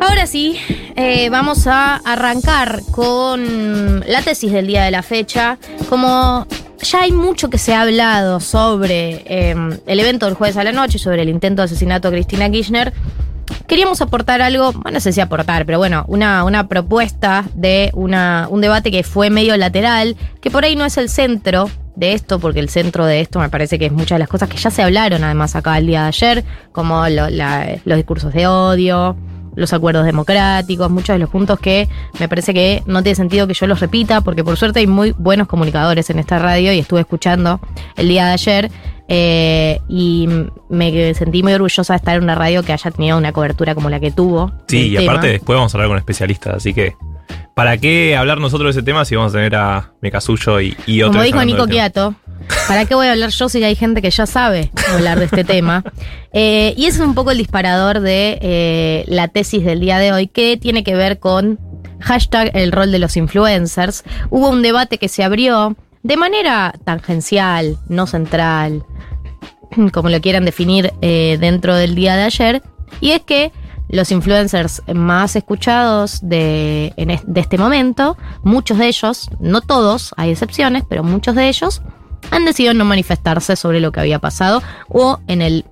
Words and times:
Ahora 0.00 0.26
sí, 0.26 0.58
eh, 0.94 1.28
vamos 1.30 1.66
a 1.66 1.96
arrancar 1.96 2.82
con 2.90 4.00
la 4.06 4.22
tesis 4.22 4.52
del 4.52 4.66
día 4.66 4.84
de 4.84 4.90
la 4.90 5.02
fecha. 5.02 5.58
Como 5.88 6.46
ya 6.80 7.02
hay 7.02 7.12
mucho 7.12 7.50
que 7.50 7.58
se 7.58 7.74
ha 7.74 7.82
hablado 7.82 8.40
sobre 8.40 9.22
eh, 9.26 9.54
el 9.86 10.00
evento 10.00 10.26
del 10.26 10.34
jueves 10.34 10.56
a 10.56 10.64
la 10.64 10.72
noche, 10.72 10.98
sobre 10.98 11.22
el 11.22 11.28
intento 11.28 11.62
de 11.62 11.66
asesinato 11.66 12.10
de 12.10 12.16
Cristina 12.16 12.50
Kirchner, 12.50 12.92
queríamos 13.66 14.00
aportar 14.00 14.42
algo, 14.42 14.72
bueno, 14.72 14.92
no 14.92 15.00
sé 15.00 15.12
si 15.12 15.20
aportar, 15.20 15.66
pero 15.66 15.78
bueno, 15.78 16.04
una, 16.08 16.44
una 16.44 16.68
propuesta 16.68 17.44
de 17.54 17.90
una, 17.94 18.46
un 18.50 18.60
debate 18.60 18.90
que 18.90 19.02
fue 19.02 19.30
medio 19.30 19.56
lateral, 19.56 20.16
que 20.40 20.50
por 20.50 20.64
ahí 20.64 20.76
no 20.76 20.84
es 20.84 20.96
el 20.96 21.08
centro 21.08 21.68
de 21.96 22.12
esto, 22.12 22.38
porque 22.38 22.60
el 22.60 22.68
centro 22.68 23.04
de 23.06 23.20
esto 23.20 23.40
me 23.40 23.48
parece 23.48 23.78
que 23.78 23.86
es 23.86 23.92
muchas 23.92 24.16
de 24.16 24.20
las 24.20 24.28
cosas 24.28 24.48
que 24.48 24.56
ya 24.58 24.70
se 24.70 24.82
hablaron 24.82 25.24
además 25.24 25.56
acá 25.56 25.76
el 25.78 25.86
día 25.86 26.02
de 26.02 26.08
ayer, 26.08 26.44
como 26.72 27.08
lo- 27.08 27.30
la- 27.30 27.76
los 27.84 27.96
discursos 27.96 28.32
de 28.34 28.46
odio, 28.46 29.16
los 29.54 29.72
acuerdos 29.72 30.04
democráticos, 30.04 30.90
muchos 30.90 31.14
de 31.14 31.18
los 31.18 31.30
puntos 31.30 31.58
que 31.58 31.88
me 32.20 32.28
parece 32.28 32.52
que 32.52 32.82
no 32.84 33.02
tiene 33.02 33.16
sentido 33.16 33.46
que 33.46 33.54
yo 33.54 33.66
los 33.66 33.80
repita, 33.80 34.20
porque 34.20 34.44
por 34.44 34.58
suerte 34.58 34.80
hay 34.80 34.86
muy 34.86 35.12
buenos 35.16 35.48
comunicadores 35.48 36.10
en 36.10 36.18
esta 36.18 36.38
radio 36.38 36.72
y 36.74 36.78
estuve 36.78 37.00
escuchando 37.00 37.58
el 37.96 38.08
día 38.08 38.26
de 38.26 38.32
ayer 38.32 38.70
eh, 39.08 39.80
y 39.88 40.28
me 40.68 41.14
sentí 41.14 41.42
muy 41.42 41.54
orgullosa 41.54 41.94
de 41.94 41.96
estar 41.98 42.16
en 42.16 42.24
una 42.24 42.34
radio 42.34 42.62
que 42.62 42.72
haya 42.74 42.90
tenido 42.90 43.16
una 43.16 43.32
cobertura 43.32 43.74
como 43.74 43.88
la 43.88 43.98
que 44.00 44.10
tuvo. 44.10 44.52
Sí, 44.68 44.92
y 44.92 44.96
tema. 44.96 45.12
aparte 45.12 45.28
después 45.28 45.56
vamos 45.56 45.72
a 45.72 45.78
hablar 45.78 45.88
con 45.88 45.98
especialistas, 45.98 46.56
así 46.56 46.74
que 46.74 46.94
¿para 47.54 47.78
qué 47.78 48.16
hablar 48.16 48.38
nosotros 48.38 48.74
de 48.74 48.80
ese 48.80 48.84
tema 48.84 49.04
si 49.04 49.16
vamos 49.16 49.32
a 49.32 49.36
tener 49.36 49.54
a 49.54 49.92
Mecasullo 50.00 50.60
y, 50.60 50.76
y 50.86 51.02
otros? 51.02 51.16
Como 51.16 51.24
dijo 51.24 51.44
Nico? 51.44 51.66
Quiato, 51.66 52.14
¿para 52.68 52.84
qué 52.84 52.94
voy 52.94 53.06
a 53.06 53.12
hablar 53.12 53.30
yo 53.30 53.48
si 53.48 53.62
hay 53.62 53.74
gente 53.74 54.02
que 54.02 54.10
ya 54.10 54.26
sabe 54.26 54.70
hablar 54.92 55.18
de 55.18 55.26
este 55.26 55.44
tema? 55.44 55.84
Eh, 56.32 56.74
y 56.76 56.86
ese 56.86 56.98
es 56.98 57.06
un 57.06 57.14
poco 57.14 57.30
el 57.30 57.38
disparador 57.38 58.00
de 58.00 58.38
eh, 58.42 59.04
la 59.08 59.28
tesis 59.28 59.64
del 59.64 59.80
día 59.80 59.98
de 59.98 60.12
hoy, 60.12 60.26
que 60.26 60.56
tiene 60.56 60.84
que 60.84 60.94
ver 60.94 61.18
con 61.18 61.58
hashtag 62.00 62.50
el 62.54 62.72
rol 62.72 62.92
de 62.92 62.98
los 62.98 63.16
influencers. 63.16 64.04
Hubo 64.28 64.50
un 64.50 64.62
debate 64.62 64.98
que 64.98 65.08
se 65.08 65.24
abrió 65.24 65.76
de 66.02 66.16
manera 66.16 66.74
tangencial, 66.84 67.78
no 67.88 68.06
central, 68.06 68.84
como 69.92 70.10
lo 70.10 70.20
quieran 70.20 70.44
definir 70.44 70.92
eh, 71.00 71.36
dentro 71.40 71.74
del 71.74 71.94
día 71.94 72.16
de 72.16 72.22
ayer, 72.24 72.62
y 73.00 73.10
es 73.10 73.22
que 73.22 73.50
los 73.88 74.10
influencers 74.10 74.82
más 74.94 75.36
escuchados 75.36 76.18
de, 76.22 76.92
en 76.96 77.10
este 77.10 77.58
momento, 77.58 78.16
muchos 78.42 78.78
de 78.78 78.88
ellos, 78.88 79.30
no 79.40 79.60
todos, 79.60 80.12
hay 80.16 80.30
excepciones, 80.30 80.82
pero 80.88 81.04
muchos 81.04 81.34
de 81.34 81.48
ellos 81.48 81.82
han 82.30 82.44
decidido 82.44 82.74
no 82.74 82.84
manifestarse 82.84 83.54
sobre 83.56 83.80
lo 83.80 83.92
que 83.92 84.00
había 84.00 84.18
pasado 84.18 84.62
o 84.88 85.20
en 85.28 85.42
el 85.42 85.64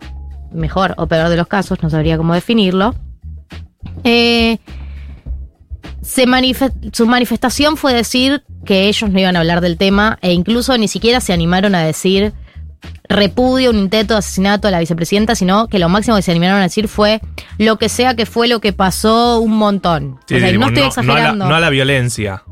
mejor 0.53 0.95
o 0.99 1.07
peor 1.07 1.29
de 1.29 1.37
los 1.37 1.49
casos, 1.49 1.83
no 1.83 1.91
sabría 1.91 2.17
cómo 2.17 2.35
definirlo. 2.35 2.95
eh, 4.05 4.59
su 6.03 7.07
manifestación 7.07 7.77
fue 7.77 7.95
decir 7.95 8.45
que 8.65 8.89
ellos 8.89 9.11
no 9.11 9.19
iban 9.19 9.37
a 9.37 9.41
hablar 9.41 9.61
del 9.61 9.79
tema 9.79 10.19
e 10.23 10.33
incluso 10.33 10.77
ni 10.79 10.87
siquiera 10.87 11.21
se 11.21 11.33
animaron 11.33 11.75
a 11.75 11.81
decir 11.81 12.33
repudio 13.09 13.71
un 13.71 13.77
intento 13.77 14.15
de 14.15 14.19
asesinato 14.19 14.69
a 14.69 14.71
la 14.71 14.79
vicepresidenta, 14.79 15.35
sino 15.35 15.69
que 15.69 15.79
lo 15.79 15.89
máximo 15.89 16.17
que 16.17 16.23
se 16.23 16.31
animaron 16.31 16.59
a 16.59 16.63
decir 16.63 16.89
fue 16.89 17.21
lo 17.59 17.77
que 17.79 17.89
sea 17.89 18.15
que 18.17 18.27
fue 18.27 18.49
lo 18.49 18.61
que 18.61 18.73
pasó 18.73 19.39
un 19.41 19.57
montón. 19.57 20.19
Sí, 20.27 20.37
o 20.37 20.39
sea, 20.39 20.49
sí, 20.49 20.55
y 20.55 20.59
no 20.59 20.67
estoy 20.69 20.83
no, 20.83 20.85
a 20.85 20.85
la, 20.85 20.89
exagerando. 20.89 21.49
no 21.49 21.55
a 21.55 21.61
la 21.61 21.71
violencia. 21.71 22.43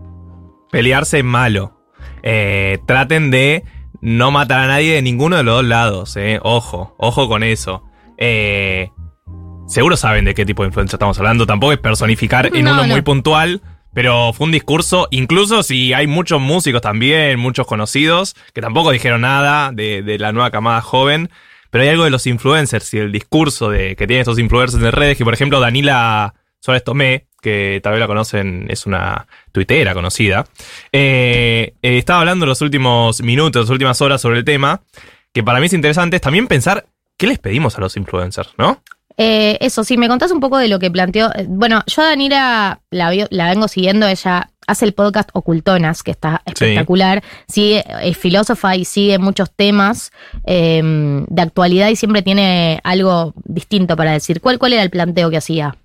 Pelearse 0.70 1.19
es 1.19 1.25
malo. 1.25 1.80
Eh, 2.23 2.78
traten 2.86 3.30
de 3.30 3.64
no 4.00 4.30
matar 4.30 4.61
a 4.61 4.67
nadie 4.67 4.95
de 4.95 5.03
ninguno 5.03 5.36
de 5.36 5.42
los 5.42 5.56
dos 5.56 5.64
lados. 5.64 6.17
Eh. 6.17 6.39
Ojo, 6.42 6.95
ojo 6.98 7.28
con 7.28 7.42
eso. 7.42 7.84
Eh, 8.19 8.91
seguro 9.67 9.97
saben 9.97 10.25
de 10.25 10.34
qué 10.34 10.45
tipo 10.45 10.62
de 10.62 10.69
influencia 10.69 10.97
estamos 10.97 11.19
hablando. 11.19 11.47
Tampoco 11.47 11.73
es 11.73 11.78
personificar 11.78 12.47
en 12.55 12.64
No, 12.64 12.73
uno 12.73 12.83
no. 12.83 12.89
muy 12.89 13.02
puntual. 13.02 13.63
Pero 13.95 14.33
fue 14.33 14.47
un 14.47 14.53
discurso, 14.53 15.08
incluso 15.11 15.63
si 15.63 15.92
hay 15.92 16.07
muchos 16.07 16.41
músicos 16.41 16.80
también, 16.80 17.39
muchos 17.39 17.67
conocidos, 17.67 18.35
que 18.55 18.61
tampoco 18.61 18.91
dijeron 18.91 19.20
nada 19.23 19.70
de, 19.73 20.17
la 20.19 20.33
nueva 20.33 20.51
camada 20.51 20.80
joven. 20.80 21.30
Pero 21.70 21.85
hay 21.85 21.91
algo 21.91 22.05
de 22.05 22.11
los 22.11 22.27
influencers 22.27 22.92
y 22.95 22.98
el 22.98 23.13
discurso 23.13 23.70
de, 23.70 23.97
que 23.97 24.07
tienen 24.07 24.20
estos 24.20 24.39
influencers 24.39 24.83
en 24.83 24.92
redes, 24.92 25.17
que 25.17 25.25
por 25.25 25.33
ejemplo 25.33 25.58
Danila 25.58 26.35
Suárez 26.61 26.85
Tomé, 26.85 27.27
que 27.41 27.81
tal 27.83 27.92
vez 27.92 28.01
la 28.01 28.07
conocen, 28.07 28.67
es 28.69 28.86
una 28.86 29.27
tuitera 29.52 29.95
conocida, 29.95 30.47
eh, 30.92 31.75
eh, 31.83 31.98
estaba 31.98 32.20
hablando 32.20 32.45
en 32.45 32.51
los 32.51 32.61
últimos 32.61 33.23
minutos, 33.23 33.63
las 33.63 33.70
últimas 33.70 34.01
horas 34.02 34.20
sobre 34.20 34.39
el 34.39 34.45
tema, 34.45 34.83
que 35.33 35.42
para 35.42 35.61
mí 35.61 35.67
es 35.67 35.73
interesante 35.73 36.17
es 36.17 36.23
también 36.23 36.47
pensar 36.47 36.86
qué 37.17 37.27
les 37.27 37.39
pedimos 37.39 37.77
a 37.79 37.81
los 37.81 37.97
influencers, 37.97 38.51
¿no? 38.58 38.83
Eh, 39.17 39.58
eso, 39.61 39.84
sí, 39.84 39.96
me 39.96 40.08
contás 40.08 40.30
un 40.33 40.40
poco 40.40 40.58
de 40.58 40.68
lo 40.68 40.78
que 40.78 40.90
planteó. 40.90 41.30
eh, 41.34 41.46
Bueno, 41.48 41.83
yo 41.86 42.02
a 42.02 42.06
Danira 42.06 42.80
la, 42.90 43.12
la 43.30 43.50
vengo 43.50 43.68
siguiendo, 43.68 44.06
ella 44.08 44.48
hace 44.67 44.84
el 44.84 44.95
podcast 44.95 45.28
Ocultonas, 45.33 46.02
que 46.02 46.12
está 46.12 46.42
espectacular. 46.46 47.22
Sigue, 47.48 47.84
es 48.02 48.17
filósofa 48.17 48.77
y 48.77 48.84
sigue 48.84 49.18
muchos 49.18 49.51
temas 49.55 50.12
eh, 50.46 50.80
de 50.83 51.42
actualidad 51.42 51.89
y 51.89 51.96
siempre 51.96 52.22
tiene 52.22 52.80
algo 52.84 53.34
distinto 53.45 53.96
para 53.96 54.12
decir. 54.12 54.40
¿Cuál, 54.40 54.58
¿Cuál 54.58 54.74
era 54.74 54.83
el 54.83 54.90
planteo 54.90 55.30
que 55.30 55.36
hacía? 55.36 55.77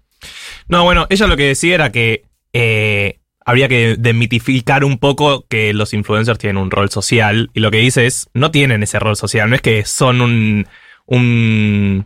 No, 0.68 0.84
bueno, 0.84 1.08
ella 1.10 1.28
lo 1.28 1.38
que 1.38 1.48
decía 1.48 1.76
era 1.76 1.92
que 1.92 2.24
eh, 2.54 3.20
habría 3.46 3.68
que 3.68 3.96
demitificar 3.98 4.84
un 4.84 5.00
poco 5.00 5.46
que 5.48 5.74
los 5.74 5.94
influencers 5.94 6.40
tienen 6.40 6.58
un 6.62 6.72
rol 6.72 6.90
social. 6.90 7.50
Y 7.54 7.60
lo 7.62 7.72
que 7.72 7.78
dice 7.78 8.06
es, 8.06 8.30
no 8.34 8.52
tienen 8.52 8.84
ese 8.84 9.00
rol 9.00 9.16
social, 9.16 9.50
no 9.50 9.56
es 9.56 9.62
que 9.62 9.86
son 9.86 10.22
un, 10.22 10.68
un, 11.06 12.06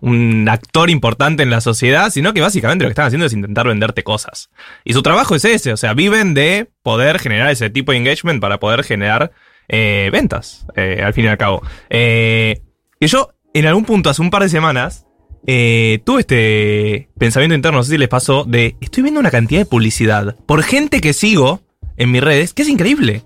un 0.00 0.48
actor 0.48 0.90
importante 0.90 1.42
en 1.42 1.50
la 1.50 1.60
sociedad, 1.60 2.10
sino 2.10 2.32
que 2.32 2.40
básicamente 2.40 2.84
lo 2.84 2.88
que 2.88 2.92
están 2.92 3.06
haciendo 3.06 3.26
es 3.26 3.32
intentar 3.32 3.66
venderte 3.66 4.02
cosas. 4.02 4.50
Y 4.84 4.92
su 4.94 5.02
trabajo 5.02 5.34
es 5.34 5.44
ese, 5.44 5.72
o 5.72 5.76
sea, 5.76 5.94
viven 5.94 6.34
de 6.34 6.68
poder 6.82 7.18
generar 7.18 7.50
ese 7.50 7.70
tipo 7.70 7.92
de 7.92 7.98
engagement 7.98 8.40
para 8.40 8.58
poder 8.60 8.82
generar 8.84 9.32
eh, 9.68 10.08
ventas, 10.12 10.66
eh, 10.76 11.02
al 11.04 11.12
fin 11.14 11.26
y 11.26 11.28
al 11.28 11.38
cabo. 11.38 11.62
Eh, 11.90 12.60
y 12.98 13.06
yo, 13.06 13.30
en 13.54 13.66
algún 13.66 13.84
punto, 13.84 14.10
hace 14.10 14.22
un 14.22 14.30
par 14.30 14.42
de 14.42 14.48
semanas, 14.48 15.06
eh, 15.46 16.00
tuve 16.04 16.20
este 16.20 17.08
pensamiento 17.18 17.54
interno, 17.54 17.78
no 17.78 17.84
sé 17.84 17.92
si 17.92 17.98
les 17.98 18.08
pasó, 18.08 18.44
de 18.44 18.76
estoy 18.80 19.02
viendo 19.02 19.20
una 19.20 19.30
cantidad 19.30 19.60
de 19.60 19.66
publicidad 19.66 20.36
por 20.46 20.62
gente 20.62 21.00
que 21.00 21.12
sigo 21.12 21.60
en 21.96 22.10
mis 22.10 22.22
redes, 22.22 22.52
que 22.52 22.62
es 22.62 22.68
increíble. 22.68 23.22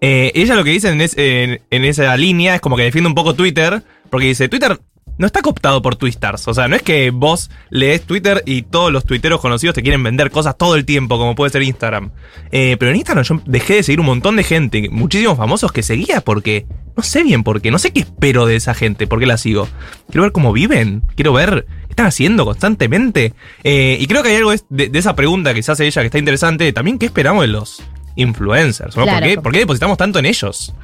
Eh, 0.00 0.32
ella 0.34 0.54
lo 0.56 0.64
que 0.64 0.70
dice 0.70 0.88
en, 0.90 1.00
es- 1.00 1.16
en 1.16 1.84
esa 1.84 2.14
línea 2.16 2.56
es 2.56 2.60
como 2.60 2.76
que 2.76 2.82
defiende 2.82 3.08
un 3.08 3.14
poco 3.14 3.34
Twitter, 3.34 3.82
porque 4.10 4.26
dice, 4.26 4.48
Twitter 4.48 4.78
no 5.18 5.26
está 5.26 5.42
cooptado 5.42 5.80
por 5.82 5.96
Twistars. 5.96 6.48
O 6.48 6.54
sea, 6.54 6.68
no 6.68 6.76
es 6.76 6.82
que 6.82 7.10
vos 7.10 7.50
lees 7.70 8.02
Twitter 8.02 8.42
y 8.46 8.62
todos 8.62 8.92
los 8.92 9.04
tuiteros 9.04 9.40
conocidos 9.40 9.74
te 9.74 9.82
quieren 9.82 10.02
vender 10.02 10.30
cosas 10.30 10.56
todo 10.58 10.74
el 10.76 10.84
tiempo, 10.84 11.18
como 11.18 11.34
puede 11.34 11.50
ser 11.50 11.62
Instagram. 11.62 12.10
Eh, 12.50 12.76
pero 12.78 12.90
en 12.90 12.96
Instagram 12.96 13.24
yo 13.24 13.40
dejé 13.46 13.74
de 13.74 13.82
seguir 13.82 14.00
un 14.00 14.06
montón 14.06 14.36
de 14.36 14.44
gente, 14.44 14.88
muchísimos 14.90 15.36
famosos 15.36 15.72
que 15.72 15.82
seguía 15.82 16.20
porque 16.20 16.66
no 16.96 17.02
sé 17.02 17.22
bien 17.22 17.42
por 17.42 17.60
qué, 17.60 17.70
no 17.70 17.78
sé 17.78 17.92
qué 17.92 18.00
espero 18.00 18.46
de 18.46 18.56
esa 18.56 18.74
gente, 18.74 19.06
por 19.06 19.18
qué 19.20 19.26
la 19.26 19.36
sigo. 19.36 19.68
Quiero 20.08 20.22
ver 20.22 20.32
cómo 20.32 20.52
viven, 20.52 21.02
quiero 21.16 21.32
ver 21.32 21.66
qué 21.86 21.90
están 21.90 22.06
haciendo 22.06 22.44
constantemente. 22.44 23.32
Eh, 23.64 23.96
y 24.00 24.06
creo 24.06 24.22
que 24.22 24.30
hay 24.30 24.36
algo 24.36 24.52
de, 24.68 24.88
de 24.88 24.98
esa 24.98 25.16
pregunta 25.16 25.54
que 25.54 25.62
se 25.62 25.72
hace 25.72 25.86
ella 25.86 26.02
que 26.02 26.06
está 26.06 26.18
interesante, 26.18 26.72
también 26.72 26.98
qué 26.98 27.06
esperamos 27.06 27.42
de 27.42 27.48
los 27.48 27.82
influencers, 28.16 28.96
¿no? 28.96 29.02
¿Por, 29.04 29.10
Claro. 29.12 29.26
qué, 29.26 29.40
por 29.40 29.52
qué 29.52 29.58
depositamos 29.58 29.96
tanto 29.98 30.18
en 30.18 30.26
ellos? 30.26 30.74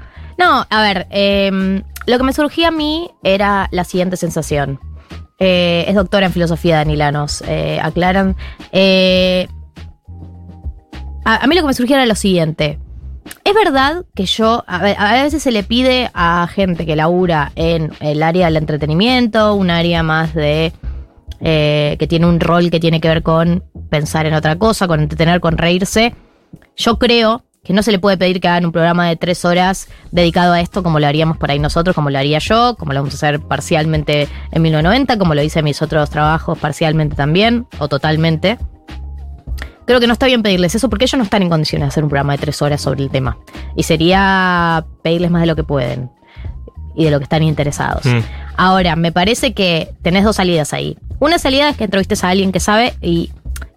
No, 0.41 0.67
a 0.71 0.83
ver, 0.83 1.06
eh, 1.11 1.83
lo 2.06 2.17
que 2.17 2.25
me 2.25 2.33
surgía 2.33 2.69
a 2.69 2.71
mí 2.71 3.11
era 3.23 3.69
la 3.73 3.84
siguiente 3.84 4.17
sensación. 4.17 4.81
Eh, 5.39 5.84
es 5.87 5.95
doctora 5.95 6.25
en 6.25 6.33
filosofía, 6.33 6.77
Danilanos, 6.77 7.45
eh, 7.47 7.78
aclaran. 7.83 8.37
Eh, 8.73 9.49
a, 11.27 11.47
mí 11.47 11.55
lo 11.55 11.61
que 11.61 11.67
me 11.67 11.75
surgía 11.75 11.97
era 11.97 12.06
lo 12.06 12.15
siguiente. 12.15 12.78
Es 13.45 13.53
verdad 13.53 14.06
que 14.15 14.25
yo, 14.25 14.65
a, 14.67 15.23
veces 15.23 15.43
se 15.43 15.53
le 15.53 15.62
pide 15.62 16.11
a 16.15 16.49
gente 16.51 16.87
que 16.87 16.97
labura 16.97 17.53
en 17.55 17.92
el 18.01 18.22
área 18.22 18.47
del 18.47 18.57
entretenimiento, 18.57 19.54
un 19.54 19.69
área 19.69 20.03
más 20.03 20.34
de... 20.34 20.72
que 21.39 22.07
tiene 22.09 22.27
un 22.27 22.41
rol 22.41 22.71
que 22.71 22.81
tiene 22.81 22.98
que 22.98 23.09
ver 23.09 23.22
con 23.22 23.63
pensar 23.91 24.25
en 24.25 24.33
otra 24.33 24.57
cosa, 24.57 24.89
con 24.89 25.01
entretener, 25.01 25.41
con 25.41 25.59
reírse. 25.59 26.15
Yo 26.77 26.98
creo 26.98 27.45
que 27.62 27.72
no 27.72 27.83
se 27.83 27.92
le 27.92 27.98
puede 27.98 28.16
pedir 28.16 28.41
que 28.41 28.48
hagan 28.48 28.65
un 28.65 28.72
programa 28.72 29.09
de 29.09 29.16
tres 29.16 29.45
horas 29.45 29.89
dedicado 30.10 30.54
a 30.54 30.60
esto 30.60 30.83
como 30.83 30.98
lo 30.98 31.07
haríamos 31.07 31.36
por 31.36 31.51
ahí 31.51 31.59
nosotros, 31.59 31.95
como 31.95 32.10
lo 32.10 32.18
haría 32.18 32.39
yo, 32.39 32.74
como 32.78 32.92
lo 32.92 33.01
vamos 33.01 33.15
a 33.15 33.16
hacer 33.16 33.41
parcialmente 33.41 34.28
en 34.51 34.62
1990, 34.62 35.18
como 35.18 35.34
lo 35.34 35.42
hice 35.42 35.59
en 35.59 35.66
mis 35.66 35.83
otros 35.83 36.09
trabajos 36.10 36.59
parcialmente 36.59 37.16
también, 37.16 37.66
o 37.78 37.89
totalmente. 37.89 38.59
Creo 39.84 40.01
que 40.01 40.07
no 40.07 40.12
está 40.12 40.27
bien 40.27 40.42
pedirles 40.42 40.74
eso 40.74 40.89
porque 40.89 41.04
ellos 41.04 41.18
no 41.18 41.24
están 41.24 41.42
en 41.42 41.51
condiciones 41.51 41.86
de 41.86 41.89
hacer 41.89 42.04
un 42.04 42.10
programa 42.10 42.33
de 42.33 42.39
tres 42.39 42.62
horas 42.62 42.80
sobre 42.80 43.03
el 43.03 43.10
tema. 43.10 43.39
Y 43.77 43.83
sería 43.83 44.86
pedirles 45.03 45.30
más 45.30 45.41
de 45.42 45.47
lo 45.47 45.56
que 45.56 45.65
pueden 45.65 46.10
y 46.95 47.04
de 47.04 47.10
lo 47.10 47.18
que 47.18 47.24
están 47.24 47.42
interesados. 47.42 48.04
Mm. 48.06 48.21
Ahora, 48.56 48.95
me 48.95 49.10
parece 49.10 49.53
que 49.53 49.92
tenés 50.03 50.24
dos 50.24 50.36
salidas 50.36 50.72
ahí. 50.72 50.97
Una 51.18 51.39
salida 51.39 51.71
es 51.71 51.77
que 51.77 51.84
entrevistes 51.84 52.22
a 52.22 52.28
alguien 52.28 52.53
que 52.53 52.60
sabe 52.60 52.95
y, 53.01 53.33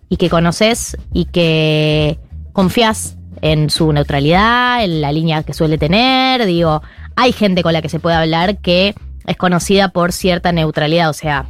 y 0.08 0.18
que 0.18 0.30
conoces 0.30 0.98
y 1.14 1.26
que 1.26 2.20
confías 2.54 3.18
en 3.44 3.70
su 3.70 3.92
neutralidad, 3.92 4.86
en 4.86 5.02
la 5.02 5.12
línea 5.12 5.44
que 5.44 5.54
suele 5.54 5.78
tener. 5.78 6.46
Digo, 6.46 6.82
hay 7.18 7.34
gente 7.34 7.62
con 7.62 7.74
la 7.74 7.82
que 7.82 7.90
se 7.90 8.00
puede 8.00 8.16
hablar 8.16 8.60
que 8.60 8.96
es 9.28 9.38
conocida 9.38 9.90
por 9.90 10.14
cierta 10.14 10.54
neutralidad. 10.54 11.10
O 11.10 11.14
sea, 11.14 11.46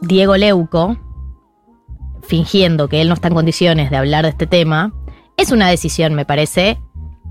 Diego 0.00 0.36
Leuco, 0.36 0.96
fingiendo 2.22 2.88
que 2.88 3.00
él 3.02 3.08
no 3.08 3.14
está 3.14 3.28
en 3.28 3.34
condiciones 3.34 3.90
de 3.90 3.96
hablar 3.96 4.22
de 4.22 4.30
este 4.30 4.46
tema, 4.46 4.92
es 5.36 5.50
una 5.50 5.68
decisión, 5.68 6.14
me 6.14 6.24
parece, 6.24 6.78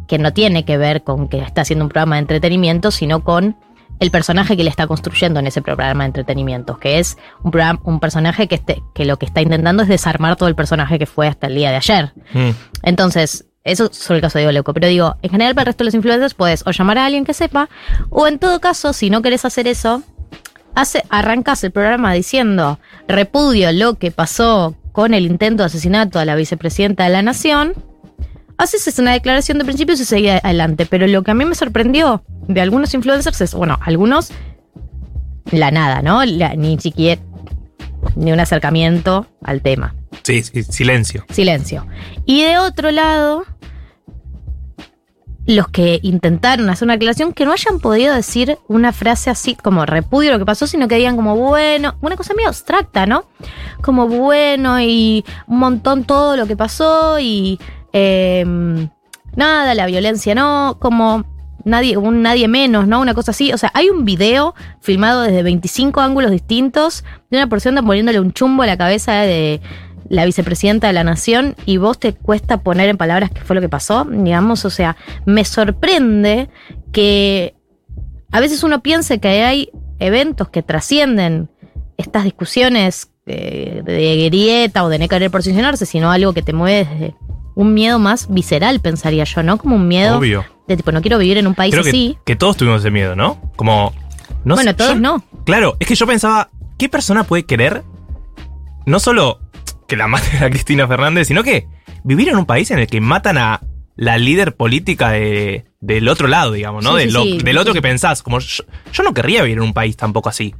que 0.10 0.18
no 0.20 0.34
tiene 0.34 0.66
que 0.66 0.78
ver 0.78 1.06
con 1.06 1.30
que 1.30 1.40
está 1.40 1.62
haciendo 1.62 1.86
un 1.86 1.90
programa 1.90 2.18
de 2.18 2.24
entretenimiento, 2.24 2.92
sino 2.92 3.24
con 3.24 3.56
el 4.02 4.10
personaje 4.10 4.58
que 4.58 4.64
le 4.64 4.70
está 4.72 4.88
construyendo 4.88 5.40
en 5.40 5.46
ese 5.46 5.62
programa 5.62 6.04
de 6.04 6.08
entretenimiento, 6.08 6.80
que 6.80 6.98
es 6.98 7.18
un, 7.44 7.52
programa, 7.52 7.80
un 7.84 8.00
personaje 8.00 8.48
que, 8.48 8.56
este, 8.56 8.82
que 8.96 9.06
lo 9.06 9.18
que 9.18 9.28
está 9.28 9.42
intentando 9.42 9.84
es 9.84 9.90
desarmar 9.90 10.36
todo 10.38 10.50
el 10.50 10.56
personaje 10.56 10.98
que 10.98 11.06
fue 11.06 11.28
hasta 11.28 11.46
el 11.46 11.54
día 11.54 11.70
de 11.70 11.76
ayer. 11.76 12.12
Mm. 12.34 12.50
Entonces, 12.82 13.46
eso 13.64 13.92
es 13.92 13.98
sobre 13.98 14.18
el 14.18 14.22
caso 14.24 14.40
de 14.40 14.52
Leuco. 14.52 14.74
Pero 14.74 14.88
digo, 14.88 15.18
en 15.22 15.30
general 15.30 15.54
para 15.54 15.62
el 15.62 15.66
resto 15.68 15.84
de 15.84 15.86
los 15.86 15.94
influencers 15.94 16.34
puedes 16.34 16.66
o 16.66 16.72
llamar 16.72 16.98
a 16.98 17.06
alguien 17.06 17.26
que 17.26 17.36
sepa, 17.36 17.70
o 18.10 18.28
en 18.28 18.40
todo 18.40 18.60
caso, 18.60 18.92
si 18.92 19.12
no 19.12 19.22
querés 19.22 19.46
hacer 19.46 19.68
eso, 19.68 20.02
hace, 20.74 21.04
arrancas 21.10 21.64
el 21.64 21.70
programa 21.70 22.12
diciendo 22.12 22.80
repudio 23.08 23.72
lo 23.72 24.00
que 24.00 24.10
pasó 24.10 24.76
con 24.94 25.14
el 25.14 25.28
intento 25.28 25.62
de 25.62 25.68
asesinato 25.68 26.18
a 26.18 26.26
la 26.26 26.36
vicepresidenta 26.36 27.04
de 27.04 27.12
la 27.12 27.22
nación. 27.22 27.76
Haces 28.62 29.00
una 29.00 29.14
declaración 29.14 29.58
de 29.58 29.66
principios 29.66 30.00
y 30.00 30.06
seguís 30.06 30.32
adelante. 30.44 30.86
Pero 30.86 31.08
lo 31.08 31.24
que 31.24 31.32
a 31.32 31.34
mí 31.34 31.46
me 31.46 31.56
sorprendió 31.56 32.24
de 32.48 32.62
algunos 32.62 32.94
influencers 32.94 33.42
es, 33.42 33.54
bueno, 33.56 33.80
algunos, 33.82 34.30
la 35.52 35.72
nada, 35.72 36.02
¿no? 36.02 36.24
La- 36.26 36.56
ni 36.56 36.78
siquiera, 36.80 37.20
ni 38.16 38.32
un 38.32 38.40
acercamiento 38.40 39.26
al 39.44 39.62
tema. 39.62 39.96
Sí, 40.24 40.44
sí, 40.44 40.64
silencio. 40.64 41.26
Silencio. 41.30 41.88
Y 42.26 42.44
de 42.44 42.60
otro 42.60 42.92
lado, 42.92 43.46
los 45.48 45.68
que 45.70 46.00
intentaron 46.04 46.70
hacer 46.70 46.86
una 46.86 46.94
aclaración 46.94 47.34
que 47.34 47.46
no 47.46 47.54
hayan 47.54 47.80
podido 47.80 48.14
decir 48.14 48.60
una 48.68 48.94
frase 48.94 49.32
así 49.32 49.56
como 49.56 49.88
repudio 49.88 50.32
lo 50.32 50.38
que 50.40 50.46
pasó, 50.46 50.68
sino 50.68 50.88
que 50.88 50.96
digan 50.96 51.16
como 51.16 51.36
bueno, 51.36 51.96
una 52.02 52.16
cosa 52.16 52.36
medio 52.36 52.50
abstracta, 52.50 53.08
¿no? 53.08 53.26
Como 53.82 54.08
bueno 54.08 54.80
y 54.80 55.26
un 55.48 55.58
montón 55.58 56.04
todo 56.04 56.38
lo 56.38 56.46
que 56.46 56.56
pasó 56.56 57.20
y 57.20 57.60
eh, 57.94 58.46
nada, 59.36 59.74
la 59.76 59.86
violencia 59.86 60.36
no, 60.36 60.78
como 60.80 61.26
nadie, 61.66 61.98
un 61.98 62.22
nadie 62.22 62.48
menos, 62.48 62.88
¿no? 62.88 63.02
Una 63.02 63.14
cosa 63.14 63.32
así. 63.32 63.54
O 63.54 63.58
sea, 63.58 63.72
hay 63.74 63.90
un 63.90 64.06
video 64.06 64.56
filmado 64.80 65.22
desde 65.22 65.44
25 65.44 66.02
ángulos 66.02 66.32
distintos 66.32 67.04
de 67.30 67.38
una 67.38 67.48
persona 67.48 67.84
poniéndole 67.84 68.20
un 68.20 68.34
chumbo 68.34 68.64
a 68.64 68.68
la 68.68 68.78
cabeza 68.78 69.14
de 69.14 69.62
la 70.10 70.26
vicepresidenta 70.26 70.88
de 70.88 70.94
la 70.94 71.04
nación 71.04 71.56
y 71.66 71.78
vos 71.78 71.98
te 71.98 72.14
cuesta 72.14 72.58
poner 72.58 72.90
en 72.90 72.98
palabras 72.98 73.32
qué 73.32 73.42
fue 73.42 73.56
lo 73.56 73.62
que 73.62 73.70
pasó, 73.70 74.04
digamos, 74.04 74.66
o 74.66 74.70
sea, 74.70 74.98
me 75.26 75.46
sorprende 75.46 76.50
que 76.92 77.56
a 78.32 78.42
veces 78.42 78.64
uno 78.64 78.82
piense 78.82 79.20
que 79.20 79.44
hay 79.44 79.70
eventos 80.00 80.50
que 80.50 80.64
trascienden 80.64 81.50
estas 81.96 82.26
discusiones 82.26 83.10
eh, 83.26 83.84
de 83.86 84.26
grieta 84.26 84.84
o 84.84 84.90
de 84.90 85.00
no 85.00 85.08
querer 85.08 85.32
posicionarse, 85.32 85.86
sino 85.86 86.12
algo 86.12 86.34
que 86.34 86.42
te 86.42 86.52
mueve 86.52 86.90
desde 86.90 87.16
un 87.56 87.74
miedo 87.74 88.00
más 88.00 88.28
visceral, 88.34 88.80
pensaría 88.80 89.24
yo, 89.24 89.44
¿no? 89.44 89.58
Como 89.58 89.76
un 89.76 89.88
miedo 89.88 90.18
Obvio. 90.18 90.46
de 90.68 90.78
tipo, 90.78 90.92
no 90.92 91.02
quiero 91.02 91.18
vivir 91.18 91.38
en 91.38 91.48
un 91.48 91.56
país 91.56 91.74
Creo 91.74 91.86
así. 91.88 92.18
que 92.26 92.36
todos 92.36 92.58
tuvimos 92.58 92.82
ese 92.82 92.92
miedo, 92.92 93.16
¿no? 93.16 93.40
Como. 93.56 93.94
No 94.46 94.56
bueno, 94.56 94.72
sé, 94.72 94.76
todos 94.76 94.94
yo- 94.96 95.00
no. 95.00 95.24
Claro, 95.46 95.76
es 95.80 95.88
que 95.88 95.96
yo 95.96 96.08
pensaba, 96.08 96.50
¿qué 96.78 96.88
persona 96.90 97.24
puede 97.24 97.44
querer 97.46 97.84
no 98.86 99.00
solo 99.00 99.40
que 99.88 99.96
la 99.98 100.08
maten 100.08 100.44
a 100.44 100.50
Cristina 100.50 100.88
Fernández, 100.88 101.28
sino 101.28 101.44
que 101.44 101.68
vivir 102.04 102.30
en 102.30 102.38
un 102.38 102.46
país 102.46 102.72
en 102.72 102.80
el 102.80 102.88
que 102.88 103.02
matan 103.02 103.38
a 103.38 103.62
la 103.96 104.18
líder 104.18 104.56
política 104.56 105.10
de- 105.12 105.66
del 105.82 106.08
otro 106.08 106.28
lado, 106.28 106.54
digamos, 106.54 106.84
¿no? 106.84 106.92
Sí, 106.98 106.98
De 106.98 107.06
sí, 107.08 107.12
lo- 107.12 107.24
sí, 107.24 107.38
del 107.40 107.58
otro 107.58 107.74
que 107.74 107.82
pensás. 107.82 108.24
Como 108.24 108.40
yo, 108.40 108.64
yo 108.94 109.04
no 109.04 109.14
querría 109.14 109.42
vivir 109.44 109.58
en 109.58 109.64
un 109.64 109.74
país 109.74 109.98
tampoco 109.98 110.30
así, 110.30 110.56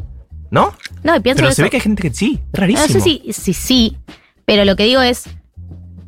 ¿no? 0.52 0.74
No, 1.04 1.20
pienso 1.22 1.38
Pero 1.40 1.48
eso. 1.50 1.56
se 1.56 1.64
ve 1.64 1.70
que 1.70 1.78
hay 1.78 1.82
gente 1.82 2.02
que 2.04 2.14
sí, 2.14 2.40
es 2.54 2.60
rarísimo. 2.60 2.88
No 2.88 2.94
sé 2.94 3.02
si, 3.02 3.34
si 3.34 3.54
sí, 3.54 3.98
pero 4.46 4.66
lo 4.66 4.76
que 4.76 4.84
digo 4.84 5.02
es, 5.02 5.24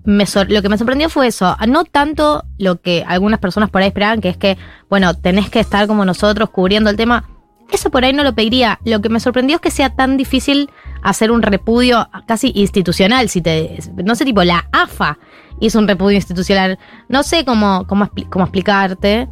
me 0.05 0.25
lo 0.47 0.61
que 0.61 0.69
me 0.69 0.77
sorprendió 0.77 1.09
fue 1.09 1.27
eso, 1.27 1.55
no 1.67 1.85
tanto 1.85 2.43
lo 2.57 2.81
que 2.81 3.03
algunas 3.07 3.39
personas 3.39 3.69
por 3.69 3.81
ahí 3.81 3.87
esperaban, 3.87 4.21
que 4.21 4.29
es 4.29 4.37
que, 4.37 4.57
bueno, 4.89 5.13
tenés 5.13 5.49
que 5.49 5.59
estar 5.59 5.87
como 5.87 6.05
nosotros 6.05 6.49
cubriendo 6.49 6.89
el 6.89 6.95
tema. 6.95 7.29
Eso 7.71 7.89
por 7.89 8.03
ahí 8.03 8.13
no 8.13 8.23
lo 8.23 8.35
pediría. 8.35 8.79
Lo 8.85 9.01
que 9.01 9.09
me 9.09 9.19
sorprendió 9.19 9.55
es 9.55 9.61
que 9.61 9.71
sea 9.71 9.95
tan 9.95 10.17
difícil 10.17 10.69
hacer 11.01 11.31
un 11.31 11.41
repudio 11.41 12.07
casi 12.27 12.51
institucional. 12.53 13.29
Si 13.29 13.41
te, 13.41 13.79
no 14.03 14.13
sé, 14.15 14.25
tipo, 14.25 14.43
la 14.43 14.67
AFA 14.71 15.17
hizo 15.59 15.79
un 15.79 15.87
repudio 15.87 16.17
institucional. 16.17 16.77
No 17.09 17.23
sé 17.23 17.45
cómo, 17.45 17.87
cómo, 17.87 18.11
cómo 18.29 18.45
explicarte. 18.45 19.27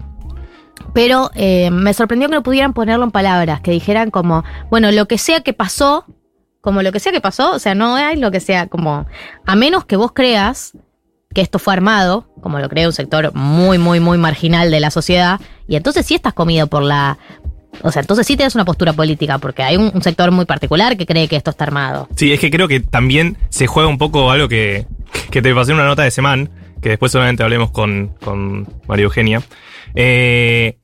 Pero 0.93 1.29
eh, 1.35 1.69
me 1.71 1.93
sorprendió 1.93 2.29
que 2.29 2.35
no 2.35 2.43
pudieran 2.43 2.73
ponerlo 2.73 3.05
en 3.05 3.11
palabras, 3.11 3.61
que 3.61 3.71
dijeran 3.71 4.09
como, 4.09 4.43
bueno, 4.69 4.91
lo 4.91 5.07
que 5.07 5.17
sea 5.17 5.41
que 5.41 5.53
pasó, 5.53 6.05
como 6.61 6.81
lo 6.83 6.91
que 6.91 6.99
sea 6.99 7.11
que 7.11 7.21
pasó, 7.21 7.51
o 7.53 7.59
sea, 7.59 7.75
no 7.75 7.95
hay 7.95 8.17
lo 8.17 8.31
que 8.31 8.39
sea, 8.39 8.67
como, 8.67 9.05
a 9.45 9.55
menos 9.55 9.85
que 9.85 9.95
vos 9.95 10.11
creas 10.13 10.73
que 11.33 11.41
esto 11.41 11.59
fue 11.59 11.73
armado, 11.73 12.27
como 12.41 12.59
lo 12.59 12.69
cree 12.69 12.85
un 12.85 12.93
sector 12.93 13.33
muy, 13.33 13.77
muy, 13.77 13.99
muy 13.99 14.17
marginal 14.17 14.69
de 14.69 14.79
la 14.79 14.91
sociedad, 14.91 15.39
y 15.67 15.75
entonces 15.75 16.05
sí 16.05 16.15
estás 16.15 16.33
comido 16.33 16.67
por 16.67 16.83
la... 16.83 17.17
O 17.83 17.91
sea, 17.91 18.01
entonces 18.01 18.27
sí 18.27 18.35
tienes 18.35 18.53
una 18.53 18.65
postura 18.65 18.93
política, 18.93 19.37
porque 19.37 19.63
hay 19.63 19.77
un, 19.77 20.01
sector 20.03 20.29
muy 20.31 20.45
particular 20.45 20.97
que 20.97 21.05
cree 21.05 21.27
que 21.29 21.37
esto 21.37 21.51
está 21.51 21.63
armado. 21.63 22.09
Sí, 22.15 22.33
es 22.33 22.39
que 22.39 22.51
creo 22.51 22.67
que 22.67 22.81
también 22.81 23.37
se 23.49 23.65
juega 23.65 23.87
un 23.87 23.97
poco 23.97 24.29
algo 24.29 24.49
que, 24.49 24.85
que 25.31 25.41
te 25.41 25.55
pasé 25.55 25.71
en 25.71 25.77
una 25.77 25.87
nota 25.87 26.03
de 26.03 26.11
Semán, 26.11 26.49
que 26.81 26.89
después 26.89 27.13
solamente 27.13 27.43
hablemos 27.43 27.71
con, 27.71 28.09
con 28.21 28.67
María 28.87 29.05
Eugenia. 29.05 29.41
Eh, 29.95 30.77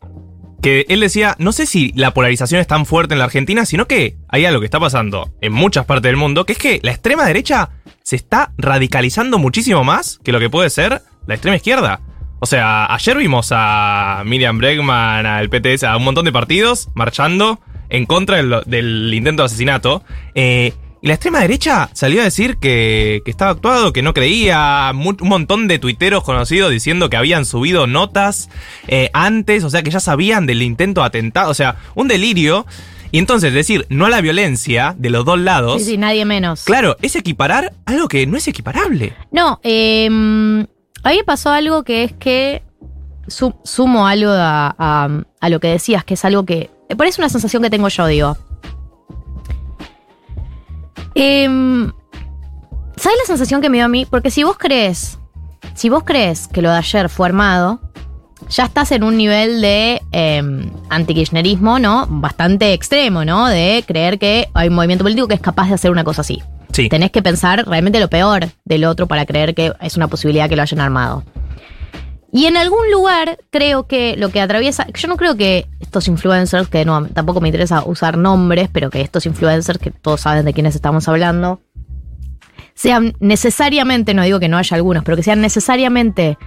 que 0.61 0.85
él 0.89 0.99
decía, 0.99 1.35
no 1.39 1.51
sé 1.51 1.65
si 1.65 1.91
la 1.95 2.13
polarización 2.13 2.59
es 2.59 2.67
tan 2.67 2.85
fuerte 2.85 3.13
en 3.13 3.19
la 3.19 3.25
Argentina, 3.25 3.65
sino 3.65 3.87
que 3.87 4.17
hay 4.27 4.45
algo 4.45 4.59
que 4.59 4.65
está 4.65 4.79
pasando 4.79 5.31
en 5.41 5.53
muchas 5.53 5.85
partes 5.85 6.09
del 6.09 6.17
mundo, 6.17 6.45
que 6.45 6.53
es 6.53 6.59
que 6.59 6.79
la 6.83 6.91
extrema 6.91 7.25
derecha 7.25 7.69
se 8.03 8.15
está 8.15 8.53
radicalizando 8.57 9.37
muchísimo 9.37 9.83
más 9.83 10.19
que 10.23 10.31
lo 10.31 10.39
que 10.39 10.49
puede 10.49 10.69
ser 10.69 11.01
la 11.25 11.33
extrema 11.35 11.57
izquierda. 11.57 12.01
O 12.39 12.45
sea, 12.45 12.93
ayer 12.93 13.17
vimos 13.17 13.49
a 13.51 14.23
Miriam 14.25 14.57
Bregman, 14.57 15.25
al 15.25 15.49
PTS, 15.49 15.83
a 15.83 15.97
un 15.97 16.03
montón 16.03 16.25
de 16.25 16.31
partidos 16.31 16.89
marchando 16.93 17.59
en 17.89 18.05
contra 18.05 18.37
del, 18.37 19.13
intento 19.13 19.41
de 19.41 19.45
asesinato. 19.45 20.03
Eh, 20.35 20.73
y 21.07 21.09
la 21.09 21.13
extrema 21.13 21.39
derecha 21.39 21.89
salió 21.93 22.19
a 22.19 22.25
decir 22.25 22.57
que, 22.57 23.21
que 23.23 23.31
estaba 23.31 23.51
actuado, 23.51 23.93
que 23.93 24.01
no 24.01 24.13
creía. 24.13 24.91
Un 24.93 25.15
montón 25.29 25.69
de 25.69 25.79
tuiteros 25.79 26.21
conocidos 26.25 26.69
diciendo 26.69 27.09
que 27.09 27.15
habían 27.15 27.45
subido 27.45 27.87
notas 27.87 28.49
eh, 28.89 29.09
antes, 29.13 29.63
o 29.63 29.69
sea, 29.69 29.83
que 29.83 29.89
ya 29.91 30.01
sabían 30.01 30.45
del 30.45 30.61
intento 30.61 30.99
de 31.01 31.07
atentado. 31.07 31.49
O 31.49 31.53
sea, 31.53 31.77
un 31.95 32.09
delirio. 32.09 32.65
Y 33.09 33.19
entonces 33.19 33.53
decir 33.53 33.85
no 33.87 34.05
a 34.07 34.09
la 34.09 34.19
violencia 34.19 34.93
de 34.97 35.09
los 35.09 35.23
dos 35.23 35.39
lados. 35.39 35.81
Sí, 35.81 35.91
sí, 35.91 35.97
nadie 35.97 36.25
menos. 36.25 36.65
Claro, 36.65 36.97
es 37.01 37.15
equiparar 37.15 37.71
algo 37.85 38.09
que 38.09 38.27
no 38.27 38.35
es 38.35 38.45
equiparable. 38.49 39.13
No, 39.31 39.61
eh, 39.63 40.07
a 40.07 41.09
mí 41.09 41.17
me 41.17 41.23
pasó 41.25 41.51
algo 41.51 41.83
que 41.83 42.03
es 42.03 42.11
que 42.11 42.63
su- 43.27 43.55
sumo 43.63 44.07
algo 44.07 44.31
a, 44.31 44.75
a- 44.77 45.23
a 45.39 45.49
lo 45.49 45.59
que 45.61 45.69
decías, 45.69 46.03
que 46.03 46.15
es 46.15 46.25
algo 46.25 46.45
que. 46.45 46.69
Por 46.97 47.05
eso 47.05 47.15
es 47.15 47.19
una 47.19 47.29
sensación 47.29 47.63
que 47.63 47.69
tengo 47.69 47.87
yo, 47.87 48.07
digo. 48.07 48.37
Em, 51.19 51.91
¿Sabes 52.95 53.17
la 53.17 53.25
sensación 53.25 53.59
que 53.59 53.69
me 53.69 53.77
dio 53.77 53.85
a 53.85 53.89
mí? 53.89 54.05
Porque 54.05 54.29
si 54.29 54.43
vos 54.43 54.55
crees, 54.57 55.17
si 55.73 55.89
vos 55.89 56.03
crees 56.03 56.47
que 56.47 56.61
lo 56.61 56.69
de 56.69 56.77
ayer 56.77 57.09
fue 57.09 57.25
armado, 57.25 57.81
ya 58.49 58.65
estás 58.65 58.91
en 58.91 59.03
un 59.03 59.17
nivel 59.17 59.59
de 59.61 59.99
eh, 60.11 60.69
antikirchnerismo, 60.89 61.79
¿no? 61.79 62.05
Bastante 62.07 62.71
extremo, 62.73 63.25
¿no? 63.25 63.47
De 63.47 63.83
creer 63.87 64.19
que 64.19 64.47
hay 64.53 64.67
un 64.67 64.75
movimiento 64.75 65.03
político 65.03 65.27
que 65.27 65.33
es 65.33 65.41
capaz 65.41 65.69
de 65.69 65.73
hacer 65.73 65.89
una 65.89 66.03
cosa 66.03 66.21
así. 66.21 66.43
Sí. 66.71 66.87
Tenés 66.87 67.09
que 67.09 67.23
pensar 67.23 67.67
realmente 67.67 67.99
lo 67.99 68.09
peor 68.09 68.49
del 68.65 68.85
otro 68.85 69.07
para 69.07 69.25
creer 69.25 69.55
que 69.55 69.73
es 69.81 69.97
una 69.97 70.07
posibilidad 70.07 70.47
que 70.47 70.55
lo 70.55 70.61
hayan 70.61 70.81
armado. 70.81 71.23
Y 72.31 72.45
en 72.45 72.57
algún 72.57 72.91
lugar 72.91 73.39
creo 73.49 73.87
que 73.87 74.15
lo 74.17 74.29
que 74.29 74.39
atraviesa, 74.39 74.85
yo 74.93 75.07
no 75.07 75.17
creo 75.17 75.35
que 75.35 75.67
estos 75.87 76.07
influencers, 76.07 76.67
que 76.67 76.85
no, 76.85 77.07
tampoco 77.07 77.41
me 77.41 77.47
interesa 77.47 77.83
usar 77.85 78.17
nombres, 78.17 78.69
pero 78.71 78.89
que 78.89 79.01
estos 79.01 79.25
influencers, 79.25 79.79
que 79.79 79.91
todos 79.91 80.21
saben 80.21 80.45
de 80.45 80.53
quiénes 80.53 80.75
estamos 80.75 81.07
hablando, 81.07 81.61
sean 82.73 83.13
necesariamente, 83.19 84.13
no 84.13 84.21
digo 84.21 84.39
que 84.39 84.49
no 84.49 84.57
haya 84.57 84.75
algunos, 84.75 85.03
pero 85.03 85.17
que 85.17 85.23
sean 85.23 85.41
necesariamente 85.41 86.37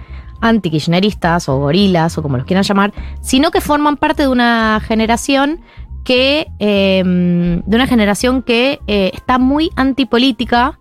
anti-kirchneristas 0.41 1.49
o 1.49 1.57
gorilas 1.57 2.17
o 2.17 2.21
como 2.21 2.37
los 2.37 2.45
quieran 2.45 2.63
llamar, 2.63 2.93
sino 3.21 3.51
que 3.51 3.61
forman 3.61 3.97
parte 3.97 4.23
de 4.23 4.29
una 4.29 4.79
generación 4.79 5.61
que, 6.05 6.47
eh, 6.59 7.03
de 7.03 7.75
una 7.75 7.87
generación 7.87 8.43
que 8.43 8.79
eh, 8.87 9.11
está 9.13 9.39
muy 9.39 9.71
antipolítica. 9.75 10.79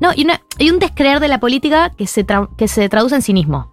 No, 0.00 0.12
y, 0.14 0.26
y 0.58 0.70
un 0.70 0.78
descreer 0.78 1.20
de 1.20 1.28
la 1.28 1.38
política 1.40 1.90
que 1.90 2.06
se, 2.06 2.26
que 2.56 2.68
se 2.68 2.88
traduce 2.88 3.14
en 3.14 3.22
cinismo. 3.22 3.72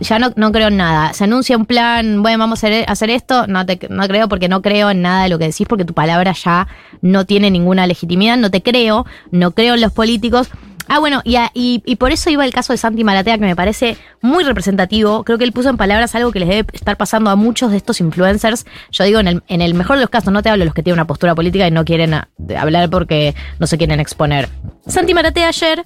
Ya 0.00 0.18
no, 0.18 0.32
no 0.36 0.50
creo 0.52 0.68
en 0.68 0.76
nada. 0.78 1.12
Se 1.12 1.24
anuncia 1.24 1.56
un 1.56 1.66
plan, 1.66 2.22
bueno, 2.22 2.38
vamos 2.38 2.64
a 2.64 2.68
hacer, 2.86 3.10
esto, 3.10 3.46
no, 3.46 3.66
te, 3.66 3.78
no 3.90 4.06
creo 4.08 4.28
porque 4.28 4.48
no 4.48 4.62
creo 4.62 4.90
en 4.90 5.02
nada 5.02 5.24
de 5.24 5.28
lo 5.28 5.38
que 5.38 5.46
decís, 5.46 5.66
porque 5.68 5.84
tu 5.84 5.92
palabra 5.94 6.32
ya 6.32 6.68
no 7.02 7.26
tiene 7.26 7.50
ninguna 7.50 7.86
legitimidad, 7.86 8.36
no 8.38 8.50
te 8.50 8.62
creo, 8.62 9.04
no 9.30 9.50
creo 9.50 9.74
en 9.74 9.80
los 9.82 9.92
políticos. 9.92 10.48
Ah, 10.90 11.00
bueno, 11.00 11.20
y, 11.22 11.36
y- 11.84 11.96
por 11.96 12.12
eso 12.12 12.30
iba 12.30 12.46
el 12.46 12.52
caso 12.54 12.72
de 12.72 12.78
Santi 12.78 13.04
Maratea, 13.04 13.34
que 13.36 13.44
me 13.44 13.54
parece 13.54 13.98
muy 14.22 14.42
representativo. 14.42 15.22
Creo 15.22 15.36
que 15.36 15.44
él 15.44 15.52
puso 15.52 15.68
en 15.68 15.76
palabras 15.76 16.14
algo 16.14 16.32
que 16.32 16.38
les 16.40 16.48
debe 16.48 16.66
estar 16.72 16.96
pasando 16.96 17.28
a 17.28 17.36
muchos 17.36 17.70
de 17.72 17.76
estos 17.76 18.00
influencers. 18.00 18.64
Yo 18.90 19.04
digo, 19.04 19.20
en 19.20 19.28
el, 19.28 19.42
en 19.48 19.60
el 19.60 19.74
mejor 19.74 19.96
de 19.96 20.00
los 20.02 20.08
casos, 20.10 20.32
no 20.32 20.42
te 20.42 20.48
hablo 20.48 20.62
de 20.62 20.64
los 20.64 20.74
que 20.74 20.82
tienen 20.82 20.96
una 20.98 21.06
postura 21.06 21.34
política 21.34 21.68
y 21.68 21.70
no 21.70 21.84
quieren 21.84 22.14
hablar 22.58 22.88
porque 22.88 23.34
no 23.58 23.66
se 23.66 23.76
quieren 23.76 24.00
exponer. 24.00 24.48
Santi 24.86 25.12
Maratea 25.12 25.48
ayer, 25.48 25.84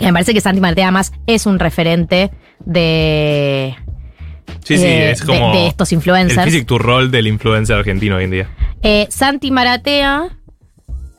me 0.00 0.12
parece 0.12 0.34
que 0.34 0.40
Santi 0.40 0.60
Maratea 0.60 0.86
además 0.86 1.12
es 1.26 1.46
un 1.46 1.58
referente 1.58 2.30
de, 2.64 3.74
Sí, 4.64 4.76
sí, 4.78 4.84
eh, 4.84 5.10
es 5.10 5.20
de- 5.20 5.26
como 5.26 5.52
de 5.52 5.66
estos 5.68 5.92
el 5.92 5.96
influencers. 5.96 6.44
physic 6.44 6.66
to 6.66 6.78
role 6.78 7.08
del 7.08 7.26
influencer 7.26 7.76
argentino 7.76 8.16
hoy 8.16 8.24
en 8.24 8.30
día. 8.30 8.48
Eh, 8.82 9.06
Santi 9.10 9.50
Maratea 9.50 10.28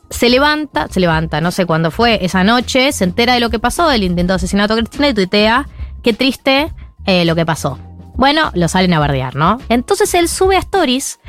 se 0.10 0.30
levanta, 0.30 0.88
se 0.90 1.00
levanta, 1.00 1.42
no 1.42 1.52
sé 1.52 1.66
cuándo 1.66 1.92
fue, 1.92 2.24
esa 2.24 2.44
noche, 2.44 2.92
se 2.92 3.04
entera 3.04 3.34
de 3.34 3.40
lo 3.40 3.50
que 3.50 3.60
pasó, 3.60 3.90
del 3.90 4.04
intento 4.04 4.34
de 4.34 4.36
asesinato 4.38 4.76
de 4.76 4.84
Cristina 4.84 5.10
y 5.10 5.14
tuitea, 5.14 5.68
qué 6.04 6.14
triste 6.14 6.72
eh, 7.06 7.26
lo 7.26 7.36
que 7.36 7.46
pasó. 7.46 7.78
Bueno, 8.16 8.52
lo 8.56 8.68
salen 8.68 8.94
a 8.94 9.00
bardear, 9.00 9.36
¿no? 9.36 9.60
Entonces 9.70 10.14
él 10.16 10.28
sube 10.28 10.56
a 10.56 10.60
Stories 10.60 11.20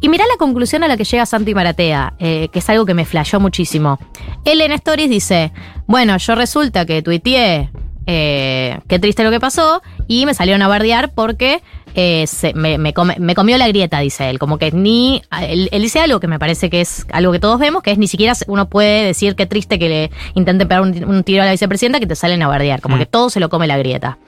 y 0.00 0.08
mirá 0.08 0.24
la 0.30 0.36
conclusión 0.38 0.82
a 0.84 0.88
la 0.88 0.96
que 0.96 1.04
llega 1.04 1.26
Santi 1.26 1.54
Maratea, 1.54 2.14
eh, 2.18 2.48
que 2.52 2.58
es 2.60 2.68
algo 2.70 2.84
que 2.86 2.94
me 2.94 3.04
flashó 3.04 3.40
muchísimo. 3.40 3.98
Él 4.44 4.60
en 4.60 4.72
Stories 4.72 5.10
dice, 5.10 5.52
bueno, 5.86 6.16
yo 6.18 6.34
resulta 6.34 6.84
que 6.86 7.02
tuiteé 7.02 7.70
eh, 8.06 8.78
qué 8.88 8.98
triste 8.98 9.24
lo 9.24 9.30
que 9.30 9.40
pasó 9.40 9.82
y 10.06 10.26
me 10.26 10.34
salieron 10.34 10.62
a 10.62 10.68
bardear 10.68 11.12
porque 11.12 11.60
eh, 11.96 12.26
se- 12.28 12.52
me, 12.54 12.78
me 12.78 12.92
come- 12.92 13.16
me 13.18 13.34
comió 13.34 13.56
la 13.58 13.66
grieta, 13.68 13.98
dice 14.00 14.28
él. 14.30 14.38
Como 14.38 14.58
que 14.58 14.70
ni. 14.70 15.22
Él, 15.40 15.68
él 15.72 15.82
dice 15.82 15.98
algo 16.00 16.20
que 16.20 16.28
me 16.28 16.38
parece 16.38 16.68
que 16.70 16.82
es 16.82 17.06
algo 17.10 17.32
que 17.32 17.38
todos 17.40 17.58
vemos, 17.58 17.82
que 17.82 17.90
es 17.90 17.98
ni 17.98 18.06
siquiera 18.06 18.34
uno 18.48 18.68
puede 18.68 19.06
decir 19.06 19.34
qué 19.34 19.46
triste 19.46 19.78
que 19.78 19.88
le 19.88 20.10
intenten 20.34 20.68
pegar 20.68 20.82
un, 20.82 21.04
un 21.04 21.24
tiro 21.24 21.42
a 21.42 21.46
la 21.46 21.52
vicepresidenta 21.52 21.98
que 21.98 22.06
te 22.06 22.14
salen 22.14 22.42
a 22.42 22.48
bardear. 22.48 22.80
Como 22.82 22.96
Mm. 22.96 22.98
que 23.00 23.06
todo 23.06 23.30
se 23.30 23.40
lo 23.40 23.48
come 23.48 23.66
la 23.66 23.78
grieta. 23.78 24.18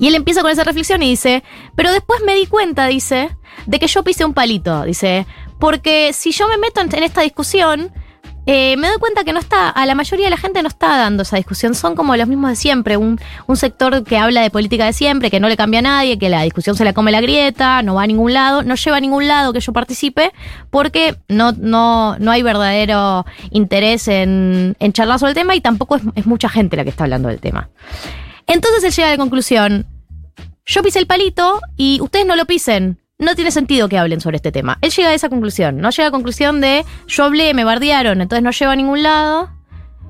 Y 0.00 0.08
él 0.08 0.14
empieza 0.14 0.40
con 0.40 0.50
esa 0.50 0.64
reflexión 0.64 1.02
y 1.02 1.10
dice, 1.10 1.44
pero 1.76 1.92
después 1.92 2.22
me 2.24 2.34
di 2.34 2.46
cuenta, 2.46 2.86
dice, 2.86 3.36
de 3.66 3.78
que 3.78 3.86
yo 3.86 4.02
pise 4.02 4.24
un 4.24 4.32
palito, 4.32 4.82
dice, 4.84 5.26
porque 5.58 6.14
si 6.14 6.32
yo 6.32 6.48
me 6.48 6.56
meto 6.56 6.80
en, 6.80 7.02
esta 7.04 7.20
discusión, 7.20 7.92
eh, 8.46 8.78
me 8.78 8.88
doy 8.88 8.96
cuenta 8.98 9.24
que 9.24 9.34
no 9.34 9.38
está, 9.38 9.68
a 9.68 9.84
la 9.84 9.94
mayoría 9.94 10.24
de 10.24 10.30
la 10.30 10.38
gente 10.38 10.62
no 10.62 10.68
está 10.68 10.96
dando 10.96 11.22
esa 11.22 11.36
discusión, 11.36 11.74
son 11.74 11.96
como 11.96 12.16
los 12.16 12.26
mismos 12.28 12.48
de 12.48 12.56
siempre, 12.56 12.96
un, 12.96 13.20
un 13.46 13.56
sector 13.58 14.02
que 14.02 14.16
habla 14.16 14.40
de 14.40 14.48
política 14.48 14.86
de 14.86 14.94
siempre, 14.94 15.30
que 15.30 15.38
no 15.38 15.50
le 15.50 15.58
cambia 15.58 15.80
a 15.80 15.82
nadie, 15.82 16.18
que 16.18 16.30
la 16.30 16.44
discusión 16.44 16.76
se 16.76 16.84
la 16.86 16.94
come 16.94 17.12
la 17.12 17.20
grieta, 17.20 17.82
no 17.82 17.96
va 17.96 18.04
a 18.04 18.06
ningún 18.06 18.32
lado, 18.32 18.62
no 18.62 18.76
lleva 18.76 18.96
a 18.96 19.00
ningún 19.00 19.28
lado 19.28 19.52
que 19.52 19.60
yo 19.60 19.74
participe, 19.74 20.32
porque 20.70 21.16
no, 21.28 21.52
no, 21.52 22.16
no 22.18 22.30
hay 22.30 22.42
verdadero 22.42 23.26
interés 23.50 24.08
en, 24.08 24.76
en 24.80 24.92
charlar 24.94 25.18
sobre 25.18 25.32
el 25.32 25.36
tema 25.36 25.54
y 25.54 25.60
tampoco 25.60 26.00
es 26.14 26.24
mucha 26.24 26.48
gente 26.48 26.78
la 26.78 26.84
que 26.84 26.90
está 26.90 27.04
hablando 27.04 27.28
del 27.28 27.38
tema. 27.38 27.68
Entonces 28.50 28.82
él 28.82 28.90
llega 28.90 29.08
a 29.08 29.10
la 29.12 29.16
conclusión, 29.16 29.86
yo 30.72 30.82
pisé 30.82 30.98
el 31.00 31.06
palito 31.06 31.60
y 31.76 31.98
ustedes 32.00 32.26
no 32.26 32.36
lo 32.36 32.44
pisen. 32.46 32.98
No 33.18 33.34
tiene 33.34 33.50
sentido 33.50 33.88
que 33.88 33.98
hablen 33.98 34.20
sobre 34.20 34.36
este 34.36 34.50
tema. 34.52 34.78
Él 34.80 34.90
llega 34.90 35.10
a 35.10 35.14
esa 35.14 35.28
conclusión. 35.28 35.78
No 35.78 35.90
llega 35.90 36.04
a 36.04 36.06
la 36.06 36.12
conclusión 36.12 36.60
de 36.60 36.84
yo 37.06 37.24
hablé, 37.24 37.52
me 37.54 37.64
bardearon, 37.64 38.20
entonces 38.20 38.42
no 38.42 38.50
lleva 38.50 38.72
a 38.72 38.76
ningún 38.76 39.02
lado. 39.02 39.50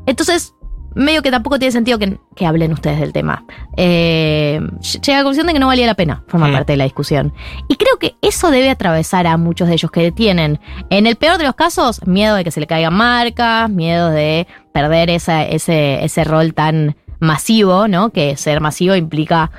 Entonces, 0.06 0.54
medio 0.94 1.22
que 1.22 1.30
tampoco 1.30 1.58
tiene 1.58 1.72
sentido 1.72 1.98
que, 1.98 2.18
que 2.36 2.46
hablen 2.46 2.72
ustedes 2.72 3.00
del 3.00 3.12
tema. 3.12 3.44
Eh, 3.76 4.60
llega 4.82 5.18
a 5.18 5.20
la 5.20 5.22
conclusión 5.24 5.46
de 5.46 5.52
que 5.54 5.58
no 5.58 5.66
valía 5.66 5.86
la 5.86 5.94
pena 5.94 6.22
formar 6.28 6.50
Mm. 6.50 6.54
parte 6.54 6.72
de 6.72 6.76
la 6.76 6.84
discusión. 6.84 7.32
Y 7.68 7.76
creo 7.76 7.96
que 7.98 8.14
eso 8.22 8.50
debe 8.50 8.70
atravesar 8.70 9.26
a 9.26 9.36
muchos 9.36 9.66
de 9.68 9.74
ellos 9.74 9.90
que 9.90 10.12
tienen, 10.12 10.60
en 10.90 11.06
el 11.06 11.16
peor 11.16 11.38
de 11.38 11.44
los 11.44 11.54
casos, 11.54 12.06
miedo 12.06 12.36
de 12.36 12.44
que 12.44 12.50
se 12.50 12.60
le 12.60 12.66
caigan 12.66 12.94
marcas, 12.94 13.70
miedo 13.70 14.10
de 14.10 14.46
perder 14.72 15.10
esa- 15.10 15.44
ese, 15.44 16.04
ese 16.04 16.24
rol 16.24 16.54
tan 16.54 16.96
masivo, 17.18 17.86
¿no? 17.88 18.10
Que 18.10 18.36
ser 18.36 18.60
masivo 18.60 18.94
implica 18.94 19.50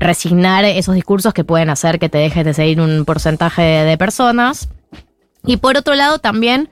resignar 0.00 0.64
esos 0.64 0.94
discursos 0.96 1.32
que 1.34 1.44
pueden 1.44 1.70
hacer 1.70 1.98
que 1.98 2.08
te 2.08 2.18
dejes 2.18 2.44
de 2.44 2.54
seguir 2.54 2.80
un 2.80 3.04
porcentaje 3.04 3.62
de 3.62 3.96
personas. 3.98 4.68
Y 5.46 5.58
por 5.58 5.76
otro 5.76 5.94
lado 5.94 6.18
también 6.18 6.68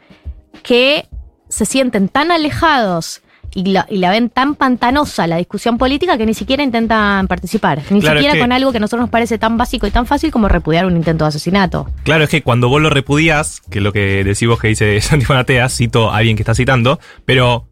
que 0.62 1.06
se 1.48 1.64
sienten 1.64 2.08
tan 2.08 2.30
alejados 2.30 3.22
y 3.54 3.64
la, 3.64 3.86
y 3.88 3.96
la 3.96 4.10
ven 4.10 4.28
tan 4.28 4.54
pantanosa 4.54 5.26
la 5.26 5.36
discusión 5.38 5.78
política 5.78 6.18
que 6.18 6.26
ni 6.26 6.34
siquiera 6.34 6.62
intentan 6.62 7.26
participar. 7.28 7.78
Ni 7.90 8.00
Claro, 8.00 8.18
es 8.18 8.20
siquiera 8.20 8.34
que- 8.34 8.40
con 8.40 8.52
algo 8.52 8.70
que 8.72 8.76
a 8.76 8.80
nosotros 8.80 9.00
nos 9.00 9.10
parece 9.10 9.38
tan 9.38 9.56
básico 9.56 9.86
y 9.86 9.90
tan 9.90 10.04
fácil 10.06 10.30
como 10.30 10.48
repudiar 10.48 10.84
un 10.84 10.96
intento 10.96 11.24
de 11.24 11.28
asesinato. 11.28 11.88
Claro, 12.04 12.24
es 12.24 12.30
que 12.30 12.42
cuando 12.42 12.68
vos 12.68 12.82
lo 12.82 12.90
repudias, 12.90 13.60
que 13.70 13.78
es 13.78 13.82
lo 13.84 13.92
que 13.92 14.22
decís 14.24 14.46
vos 14.48 14.60
que 14.60 14.68
dice 14.68 15.00
Santi 15.00 15.24
Maratea, 15.28 15.68
cito 15.70 16.10
a 16.10 16.18
alguien 16.18 16.36
que 16.36 16.42
está 16.42 16.54
citando, 16.54 17.00
pero 17.24 17.67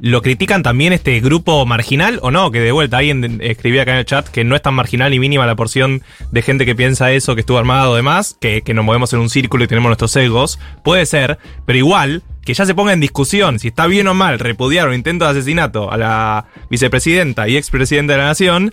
¿lo 0.00 0.22
critican 0.22 0.62
también 0.62 0.92
este 0.92 1.20
grupo 1.20 1.64
marginal 1.66 2.18
o 2.22 2.30
no? 2.30 2.50
Que 2.50 2.60
de 2.60 2.72
vuelta 2.72 2.98
alguien 2.98 3.40
escribía 3.42 3.82
acá 3.82 3.92
en 3.92 3.98
el 3.98 4.04
chat 4.04 4.28
que 4.28 4.44
no 4.44 4.56
es 4.56 4.62
tan 4.62 4.74
marginal 4.74 5.10
ni 5.10 5.18
mínima 5.18 5.46
la 5.46 5.56
porción 5.56 6.02
de 6.30 6.42
gente 6.42 6.66
que 6.66 6.74
piensa 6.74 7.12
eso, 7.12 7.34
que 7.34 7.40
estuvo 7.40 7.58
armado 7.58 7.92
o 7.92 7.96
demás, 7.96 8.36
que, 8.40 8.62
que 8.62 8.74
nos 8.74 8.84
movemos 8.84 9.12
en 9.12 9.20
un 9.20 9.30
círculo 9.30 9.64
y 9.64 9.68
tenemos 9.68 9.88
nuestros 9.88 10.14
egos. 10.16 10.58
Puede 10.84 11.06
ser, 11.06 11.38
pero 11.64 11.78
igual 11.78 12.22
que 12.44 12.54
ya 12.54 12.64
se 12.64 12.74
ponga 12.74 12.92
en 12.92 13.00
discusión 13.00 13.58
si 13.58 13.68
está 13.68 13.86
bien 13.86 14.06
o 14.06 14.14
mal 14.14 14.38
repudiar 14.38 14.88
un 14.88 14.94
intento 14.94 15.24
de 15.24 15.32
asesinato 15.32 15.90
a 15.90 15.96
la 15.96 16.46
vicepresidenta 16.70 17.48
y 17.48 17.56
expresidenta 17.56 18.12
de 18.12 18.18
la 18.18 18.26
nación, 18.26 18.72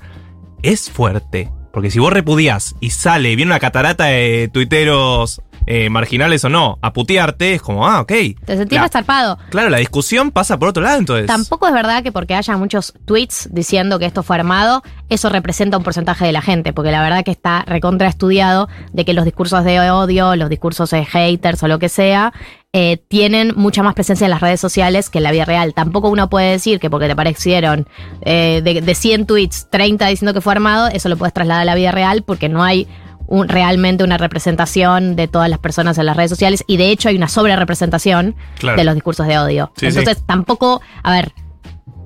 es 0.61 0.91
fuerte. 0.91 1.49
Porque 1.73 1.89
si 1.89 1.97
vos 1.99 2.13
repudias 2.13 2.75
y 2.79 2.91
sale, 2.91 3.35
viene 3.35 3.51
una 3.51 3.59
catarata 3.59 4.05
de 4.05 4.47
tuiteros 4.53 5.41
eh, 5.65 5.89
marginales 5.89 6.43
o 6.45 6.49
no, 6.49 6.77
a 6.81 6.93
putearte, 6.93 7.55
es 7.55 7.61
como, 7.63 7.87
ah, 7.87 8.01
ok. 8.01 8.11
Te 8.45 8.57
sentís 8.57 8.77
La- 8.77 8.83
resarpado. 8.83 9.39
Claro, 9.49 9.69
la 9.69 9.77
discusión 9.79 10.29
pasa 10.31 10.59
por 10.59 10.67
otro 10.69 10.83
lado, 10.83 10.99
entonces. 10.99 11.25
Tampoco 11.25 11.67
es 11.67 11.73
verdad 11.73 12.03
que 12.03 12.11
porque 12.11 12.35
haya 12.35 12.55
muchos 12.57 12.93
tweets 13.05 13.49
diciendo 13.51 13.97
que 13.97 14.05
esto 14.05 14.21
fue 14.21 14.35
armado, 14.35 14.83
eso 15.09 15.29
representa 15.29 15.77
un 15.77 15.83
porcentaje 15.83 16.25
de 16.25 16.31
la 16.31 16.41
gente, 16.43 16.73
porque 16.73 16.91
la 16.91 17.01
verdad 17.01 17.23
que 17.23 17.31
está 17.31 17.63
recontra 17.65 18.07
estudiado 18.07 18.69
de 18.91 19.03
que 19.05 19.13
los 19.13 19.25
discursos 19.25 19.63
de 19.63 19.79
odio, 19.89 20.35
los 20.35 20.49
discursos 20.49 20.91
de 20.91 21.05
haters 21.05 21.63
o 21.63 21.67
lo 21.67 21.79
que 21.79 21.89
sea, 21.89 22.33
eh, 22.73 22.97
tienen 23.07 23.53
mucha 23.55 23.83
más 23.83 23.93
presencia 23.93 24.25
en 24.25 24.31
las 24.31 24.41
redes 24.41 24.59
sociales 24.59 25.09
que 25.11 25.19
en 25.19 25.23
la 25.25 25.31
vida 25.31 25.45
real. 25.45 25.73
Tampoco 25.75 26.09
uno 26.09 26.29
puede 26.29 26.51
decir 26.51 26.79
que 26.79 26.89
porque 26.89 27.07
te 27.07 27.15
parecieron 27.15 27.87
eh, 28.21 28.61
de, 28.63 28.81
de 28.81 28.95
100 28.95 29.27
tweets, 29.27 29.67
30 29.69 30.07
diciendo 30.07 30.33
que 30.33 30.41
fue 30.41 30.53
armado, 30.53 30.87
eso 30.87 31.07
lo 31.07 31.15
puedes 31.17 31.33
trasladar 31.33 31.61
a 31.61 31.65
la 31.65 31.75
vida 31.75 31.91
real 31.91 32.23
porque 32.23 32.49
no 32.49 32.63
hay 32.63 32.87
un- 33.27 33.47
realmente 33.47 34.03
una 34.03 34.17
representación 34.17 35.15
de 35.15 35.27
todas 35.27 35.49
las 35.49 35.59
personas 35.59 35.97
en 35.99 36.07
las 36.07 36.17
redes 36.17 36.31
sociales 36.31 36.63
y 36.67 36.77
de 36.77 36.89
hecho 36.89 37.09
hay 37.09 37.15
una 37.15 37.27
sobre 37.27 37.55
representación 37.55 38.35
Claro. 38.57 38.77
de 38.77 38.83
los 38.83 38.95
discursos 38.95 39.27
de 39.27 39.37
odio. 39.37 39.71
Sí, 39.77 39.85
Entonces 39.85 40.23
tampoco, 40.25 40.81
a 41.03 41.11
ver, 41.11 41.31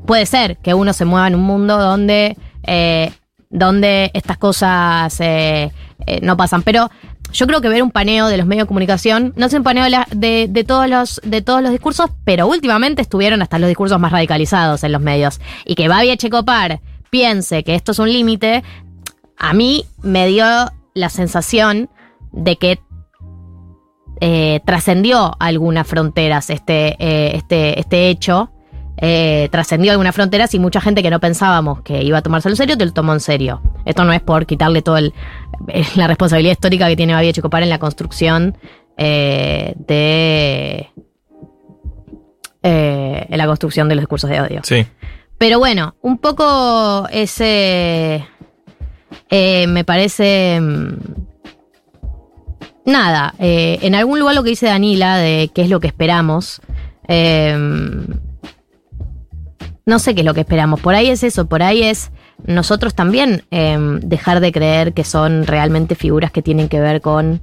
puede 0.06 0.26
ser 0.26 0.58
que 0.58 0.74
uno 0.74 0.92
se 0.94 1.06
mueva 1.06 1.28
en 1.28 1.36
un 1.36 1.42
mundo 1.44 1.78
donde, 1.78 2.38
eh, 2.64 3.12
donde 3.50 4.12
estas 4.14 4.38
cosas 4.38 5.18
eh, 5.22 5.72
eh, 6.06 6.20
no 6.22 6.36
pasan. 6.38 6.62
Pero 6.62 6.90
yo 7.32 7.46
creo 7.48 7.62
que 7.62 7.70
ver 7.70 7.84
un 7.84 7.92
paneo 7.92 8.28
de 8.28 8.38
los 8.38 8.46
medios 8.48 8.66
de 8.66 8.68
comunicación, 8.68 9.34
no 9.36 9.46
es 9.48 9.54
un 9.54 9.64
paneo 9.64 9.86
de, 10.12 10.48
de- 10.50 10.64
todos 10.64 10.88
los, 10.90 11.22
de 11.24 11.42
todos 11.42 11.62
los 11.62 11.72
discursos, 11.72 12.10
pero 12.24 12.48
últimamente 12.48 13.02
estuvieron 13.02 13.42
hasta 13.42 13.60
los 13.60 13.68
discursos 13.68 14.00
más 14.00 14.12
radicalizados 14.12 14.84
en 14.84 14.92
los 14.92 15.02
medios. 15.02 15.40
Y 15.66 15.76
que 15.76 15.88
Babi 15.88 16.10
Echecopar 16.12 16.80
piense 17.10 17.64
que 17.64 17.76
esto 17.76 17.92
es 17.92 18.00
un 18.00 18.12
límite, 18.12 18.64
a 19.38 19.54
mí 19.54 19.86
me 20.02 20.28
dio 20.28 20.46
la 20.94 21.10
sensación 21.10 21.90
de 22.32 22.56
que 22.58 22.80
eh, 24.20 24.62
trascendió 24.66 25.36
algunas 25.40 25.86
fronteras 25.88 26.50
este, 26.50 26.96
eh, 27.00 27.36
este, 27.36 27.80
este 27.80 28.10
hecho. 28.10 28.52
eh, 29.00 29.48
trascendió 29.52 29.92
algunas 29.92 30.16
fronteras 30.16 30.56
y 30.56 30.60
mucha 30.60 30.82
gente 30.82 31.04
que 31.04 31.12
no 31.12 31.20
pensábamos 31.20 31.82
que 31.82 32.02
iba 32.04 32.18
a 32.18 32.22
tomárselo 32.24 32.54
en 32.54 32.58
serio, 32.58 32.78
te 32.80 32.86
lo 32.86 32.94
tomó 32.94 33.14
en 33.14 33.20
serio. 33.20 33.62
Esto 33.88 34.04
no 34.04 34.14
es 34.14 34.22
por 34.22 34.46
quitarle 34.46 34.82
toda 34.82 35.02
la 35.96 36.08
responsabilidad 36.08 36.52
histórica 36.54 36.88
que 36.88 36.96
tiene 36.96 37.14
Babi 37.14 37.32
Checopar 37.34 37.64
en 37.64 37.70
la 37.70 37.80
construcción 37.80 38.58
eh, 38.98 39.74
de. 39.78 40.90
eh, 42.64 43.26
en 43.30 43.38
la 43.38 43.46
construcción 43.48 43.88
de 43.90 43.96
los 43.96 44.02
discursos 44.04 44.30
de 44.30 44.42
odio. 44.42 44.62
Sí. 44.64 44.86
Pero 45.38 45.60
bueno, 45.60 45.96
un 46.02 46.18
poco 46.18 47.08
ese. 47.12 48.26
eh, 49.30 49.68
me 49.68 49.84
parece. 49.84 50.60
mm, 50.62 50.94
Nada, 52.86 53.34
eh, 53.40 53.80
en 53.82 53.96
algún 53.96 54.18
lugar 54.20 54.34
lo 54.36 54.44
que 54.44 54.52
dice 54.52 54.66
Danila 54.68 55.18
de 55.18 55.52
qué 55.54 55.62
es 55.64 55.70
lo 55.70 55.80
que 55.82 55.88
esperamos. 55.88 56.62
eh, 57.08 57.56
no 59.86 60.00
sé 60.00 60.14
qué 60.16 60.22
es 60.22 60.26
lo 60.26 60.34
que 60.34 60.42
esperamos. 60.42 60.82
Por 60.82 60.96
ahí 60.96 61.08
es 61.10 61.24
eso, 61.24 61.48
por 61.48 61.64
ahí 61.64 61.84
es 61.84 62.12
nosotros 62.46 62.94
también 62.96 63.44
eh, 63.52 63.78
dejar 64.02 64.40
de 64.40 64.52
creer 64.52 64.94
que 64.94 65.04
son 65.04 65.46
realmente 65.46 65.96
figuras 65.96 66.32
que 66.32 66.42
tienen 66.42 66.70
que 66.70 66.80
ver 66.80 67.02
con 67.02 67.42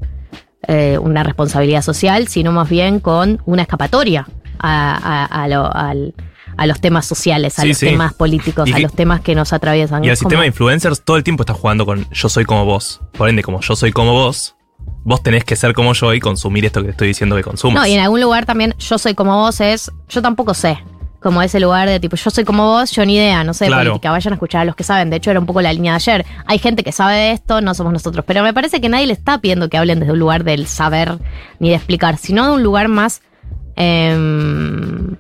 eh, 0.67 0.99
una 0.99 1.23
responsabilidad 1.23 1.83
social, 1.83 2.29
sino 2.29 2.51
más 2.53 2.69
bien 2.71 3.01
con 3.01 3.43
una 3.45 3.63
escapatoria 3.63 4.27
a, 4.59 5.25
a- 5.27 5.43
a 5.43 5.49
lo- 5.49 5.75
al- 5.75 6.15
a 6.57 6.67
los 6.67 6.81
temas 6.81 7.05
sociales, 7.05 7.59
a 7.59 7.63
Sí, 7.63 7.69
los 7.69 7.79
sí. 7.79 7.87
temas 7.87 8.15
políticos, 8.15 8.69
Y 8.69 8.73
a 8.73 8.77
que- 8.77 8.83
los 8.83 8.93
temas 8.95 9.21
que 9.21 9.35
nos 9.35 9.53
atraviesan. 9.53 10.05
Y 10.05 10.09
el 10.09 10.17
sistema 10.17 10.43
de 10.43 10.47
influencers 10.47 11.03
todo 11.05 11.17
el 11.17 11.25
tiempo 11.25 11.43
está 11.43 11.53
jugando 11.53 11.85
con 11.85 12.07
yo 12.11 12.29
soy 12.29 12.45
como 12.45 12.65
vos. 12.65 13.01
Por 13.19 13.29
ende, 13.29 13.43
como 13.43 13.61
yo 13.61 13.75
soy 13.77 13.91
como 13.93 14.13
vos, 14.13 14.55
vos 15.03 15.23
tenés 15.23 15.45
que 15.45 15.57
ser 15.57 15.75
como 15.75 15.93
yo 15.95 16.15
y 16.15 16.21
consumir 16.21 16.65
esto 16.65 16.81
que 16.81 16.87
te 16.87 16.91
estoy 16.93 17.09
diciendo 17.09 17.35
que 17.37 17.43
consumas. 17.43 17.75
No, 17.83 17.87
y 17.87 17.93
en 17.95 18.01
algún 18.01 18.21
lugar 18.21 18.47
también 18.47 18.75
yo 18.79 18.97
soy 18.99 19.15
como 19.15 19.37
vos 19.37 19.61
es, 19.61 19.91
yo 20.09 20.23
tampoco 20.23 20.55
sé. 20.55 20.79
Como 21.25 21.43
ese 21.43 21.59
lugar 21.59 21.89
de 21.89 21.99
tipo, 21.99 22.15
yo 22.15 22.31
soy 22.31 22.45
como 22.45 22.67
vos, 22.69 22.93
yo 22.93 23.05
ni 23.05 23.17
idea, 23.17 23.43
no 23.43 23.53
sé 23.55 23.65
de 23.65 23.71
Claro. 23.71 23.91
política, 23.91 24.13
vayan 24.13 24.35
a 24.35 24.37
escuchar 24.37 24.61
a 24.61 24.65
los 24.67 24.77
que 24.77 24.85
saben. 24.85 25.11
De 25.11 25.17
hecho, 25.17 25.31
era 25.33 25.41
un 25.41 25.47
poco 25.47 25.61
la 25.63 25.73
línea 25.73 25.93
de 25.93 25.97
ayer. 25.97 26.27
Hay 26.47 26.59
gente 26.59 26.85
que 26.85 26.93
sabe 26.93 27.15
de 27.17 27.31
esto, 27.33 27.61
no 27.63 27.75
somos 27.75 27.93
nosotros. 27.93 28.25
Pero 28.29 28.43
me 28.45 28.55
parece 28.55 28.81
que 28.81 28.89
nadie 28.89 29.07
le 29.09 29.15
está 29.15 29.39
pidiendo 29.39 29.69
que 29.69 29.77
hablen 29.79 29.99
desde 29.99 30.13
un 30.13 30.19
lugar 30.21 30.45
del 30.45 30.67
saber 30.69 31.19
ni 31.59 31.71
de 31.71 31.75
explicar, 31.77 32.19
sino 32.19 32.47
de 32.47 32.53
un 32.53 32.63
lugar 32.63 32.89
más 32.89 33.23
em, 33.77 35.17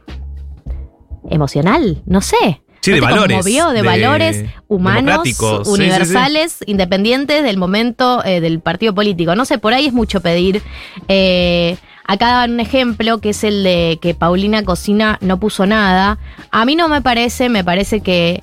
emocional, 1.30 2.02
no 2.06 2.20
sé. 2.20 2.60
Sí, 2.80 2.90
¿No 2.90 2.96
de 2.96 3.00
valores, 3.00 3.36
conmovió? 3.38 3.68
de, 3.70 3.74
de- 3.76 3.82
valores 3.82 4.44
humanos, 4.68 5.04
democráticos, 5.04 5.58
sí, 5.58 5.64
sí, 5.64 5.76
sí. 5.76 5.80
universales, 5.82 6.58
independientes 6.66 7.42
del 7.42 7.56
momento 7.56 8.22
eh, 8.26 8.40
del 8.42 8.60
partido 8.60 8.94
político. 8.94 9.34
No 9.34 9.46
sé, 9.46 9.56
por 9.58 9.72
ahí 9.72 9.86
es 9.86 9.94
mucho 9.94 10.20
pedir. 10.20 10.60
Eh, 11.08 11.78
acá 12.04 12.26
daban 12.28 12.52
un 12.52 12.60
ejemplo 12.60 13.18
que 13.18 13.30
es 13.30 13.44
el 13.44 13.62
de 13.64 13.98
que 14.00 14.14
Paulina 14.14 14.62
Cocina 14.62 15.18
no 15.20 15.38
puso 15.40 15.66
nada. 15.66 16.18
A 16.50 16.64
mí 16.64 16.76
no 16.76 16.88
me 16.88 17.02
parece, 17.02 17.48
me 17.48 17.64
parece 17.64 18.00
que. 18.00 18.42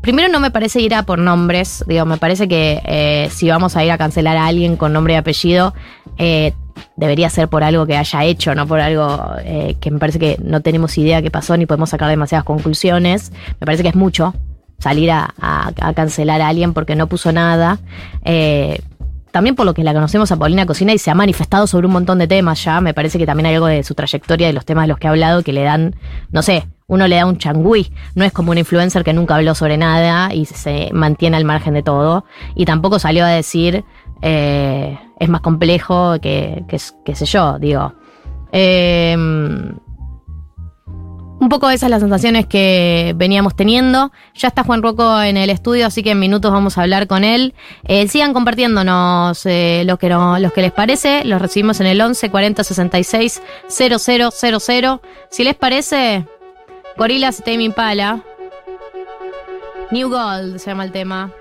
Primero 0.00 0.28
no 0.32 0.40
me 0.40 0.50
parece 0.50 0.80
ir 0.80 0.94
a 0.94 1.02
por 1.02 1.18
nombres, 1.18 1.84
digo, 1.86 2.06
me 2.06 2.16
parece 2.16 2.48
que 2.48 2.80
eh, 2.86 3.28
si 3.30 3.50
vamos 3.50 3.76
a 3.76 3.84
ir 3.84 3.90
a 3.90 3.98
cancelar 3.98 4.34
a 4.38 4.46
alguien 4.46 4.76
con 4.76 4.94
nombre 4.94 5.12
y 5.12 5.16
apellido, 5.18 5.74
eh, 6.16 6.54
debería 6.96 7.28
ser 7.28 7.48
por 7.48 7.62
algo 7.62 7.84
que 7.86 7.98
haya 7.98 8.24
hecho, 8.24 8.54
no 8.54 8.66
por 8.66 8.80
algo 8.80 9.22
eh, 9.44 9.76
que 9.78 9.90
me 9.90 9.98
parece 9.98 10.18
que 10.18 10.38
no 10.42 10.62
tenemos 10.62 10.96
idea 10.96 11.20
qué 11.20 11.30
pasó 11.30 11.54
ni 11.58 11.66
podemos 11.66 11.90
sacar 11.90 12.08
demasiadas 12.08 12.46
conclusiones. 12.46 13.30
Me 13.60 13.66
parece 13.66 13.82
que 13.82 13.90
es 13.90 13.94
mucho 13.94 14.32
salir 14.78 15.10
a, 15.10 15.34
a- 15.38 15.92
cancelar 15.94 16.40
a 16.40 16.48
alguien 16.48 16.72
porque 16.72 16.96
no 16.96 17.06
puso 17.06 17.30
nada. 17.30 17.78
Eh, 18.24 18.80
también 19.30 19.54
por 19.54 19.66
lo 19.66 19.74
que 19.74 19.84
la 19.84 19.92
conocemos 19.92 20.30
a 20.32 20.36
Paulina 20.36 20.66
Cocina 20.66 20.92
y 20.92 20.98
se 20.98 21.10
ha 21.10 21.14
manifestado 21.14 21.66
sobre 21.66 21.86
un 21.86 21.92
montón 21.92 22.18
de 22.18 22.26
temas 22.26 22.62
ya. 22.64 22.80
Me 22.80 22.94
parece 22.94 23.18
que 23.18 23.26
también 23.26 23.46
hay 23.46 23.54
algo 23.54 23.66
de 23.66 23.82
su 23.82 23.94
trayectoria, 23.94 24.46
de 24.46 24.52
los 24.52 24.64
temas 24.64 24.84
de 24.84 24.88
los 24.88 24.98
que 24.98 25.06
ha 25.06 25.10
hablado, 25.10 25.42
que 25.42 25.52
le 25.52 25.62
dan, 25.62 25.94
no 26.30 26.42
sé, 26.42 26.66
uno 26.86 27.06
le 27.06 27.16
da 27.16 27.26
un 27.26 27.38
changüí. 27.38 27.92
No 28.14 28.24
es 28.24 28.32
como 28.32 28.50
un 28.50 28.58
influencer 28.58 29.04
que 29.04 29.12
nunca 29.12 29.36
habló 29.36 29.54
sobre 29.54 29.76
nada 29.76 30.34
y 30.34 30.44
se 30.46 30.90
mantiene 30.92 31.36
al 31.36 31.44
margen 31.44 31.74
de 31.74 31.82
todo. 31.82 32.24
Y 32.54 32.64
tampoco 32.64 32.98
salió 32.98 33.24
a 33.24 33.28
decir, 33.28 33.84
eh, 34.22 34.98
es 35.18 35.28
más 35.28 35.40
complejo 35.40 36.20
que, 36.20 36.64
que, 36.68 37.14
sé 37.14 37.26
yo, 37.26 37.58
digo. 37.58 37.94
Eh, 38.52 39.16
un 41.40 41.48
poco 41.48 41.70
esas 41.70 41.90
las 41.90 42.00
sensaciones 42.00 42.46
que 42.46 43.14
veníamos 43.16 43.56
teniendo. 43.56 44.12
Ya 44.34 44.48
está 44.48 44.62
Juan 44.62 44.82
Rocco 44.82 45.20
en 45.22 45.36
el 45.36 45.50
estudio, 45.50 45.86
así 45.86 46.02
que 46.02 46.10
en 46.10 46.20
minutos 46.20 46.52
vamos 46.52 46.78
a 46.78 46.82
hablar 46.82 47.06
con 47.06 47.24
él. 47.24 47.54
Eh, 47.84 48.06
sigan 48.08 48.34
compartiéndonos 48.34 49.44
eh, 49.46 49.82
lo 49.86 49.98
que 49.98 50.10
los 50.10 50.52
que 50.52 50.62
les 50.62 50.72
parece. 50.72 51.24
Los 51.24 51.40
recibimos 51.40 51.80
en 51.80 51.86
el 51.86 52.00
11 52.00 52.30
40 52.30 52.62
66 52.62 53.42
0000. 53.68 55.00
Si 55.30 55.44
les 55.44 55.54
parece, 55.54 56.26
Gorilas 56.96 57.40
y 57.40 57.42
Tame 57.42 57.64
Impala. 57.64 58.20
New 59.90 60.08
Gold 60.10 60.58
se 60.58 60.70
llama 60.70 60.84
el 60.84 60.92
tema. 60.92 61.32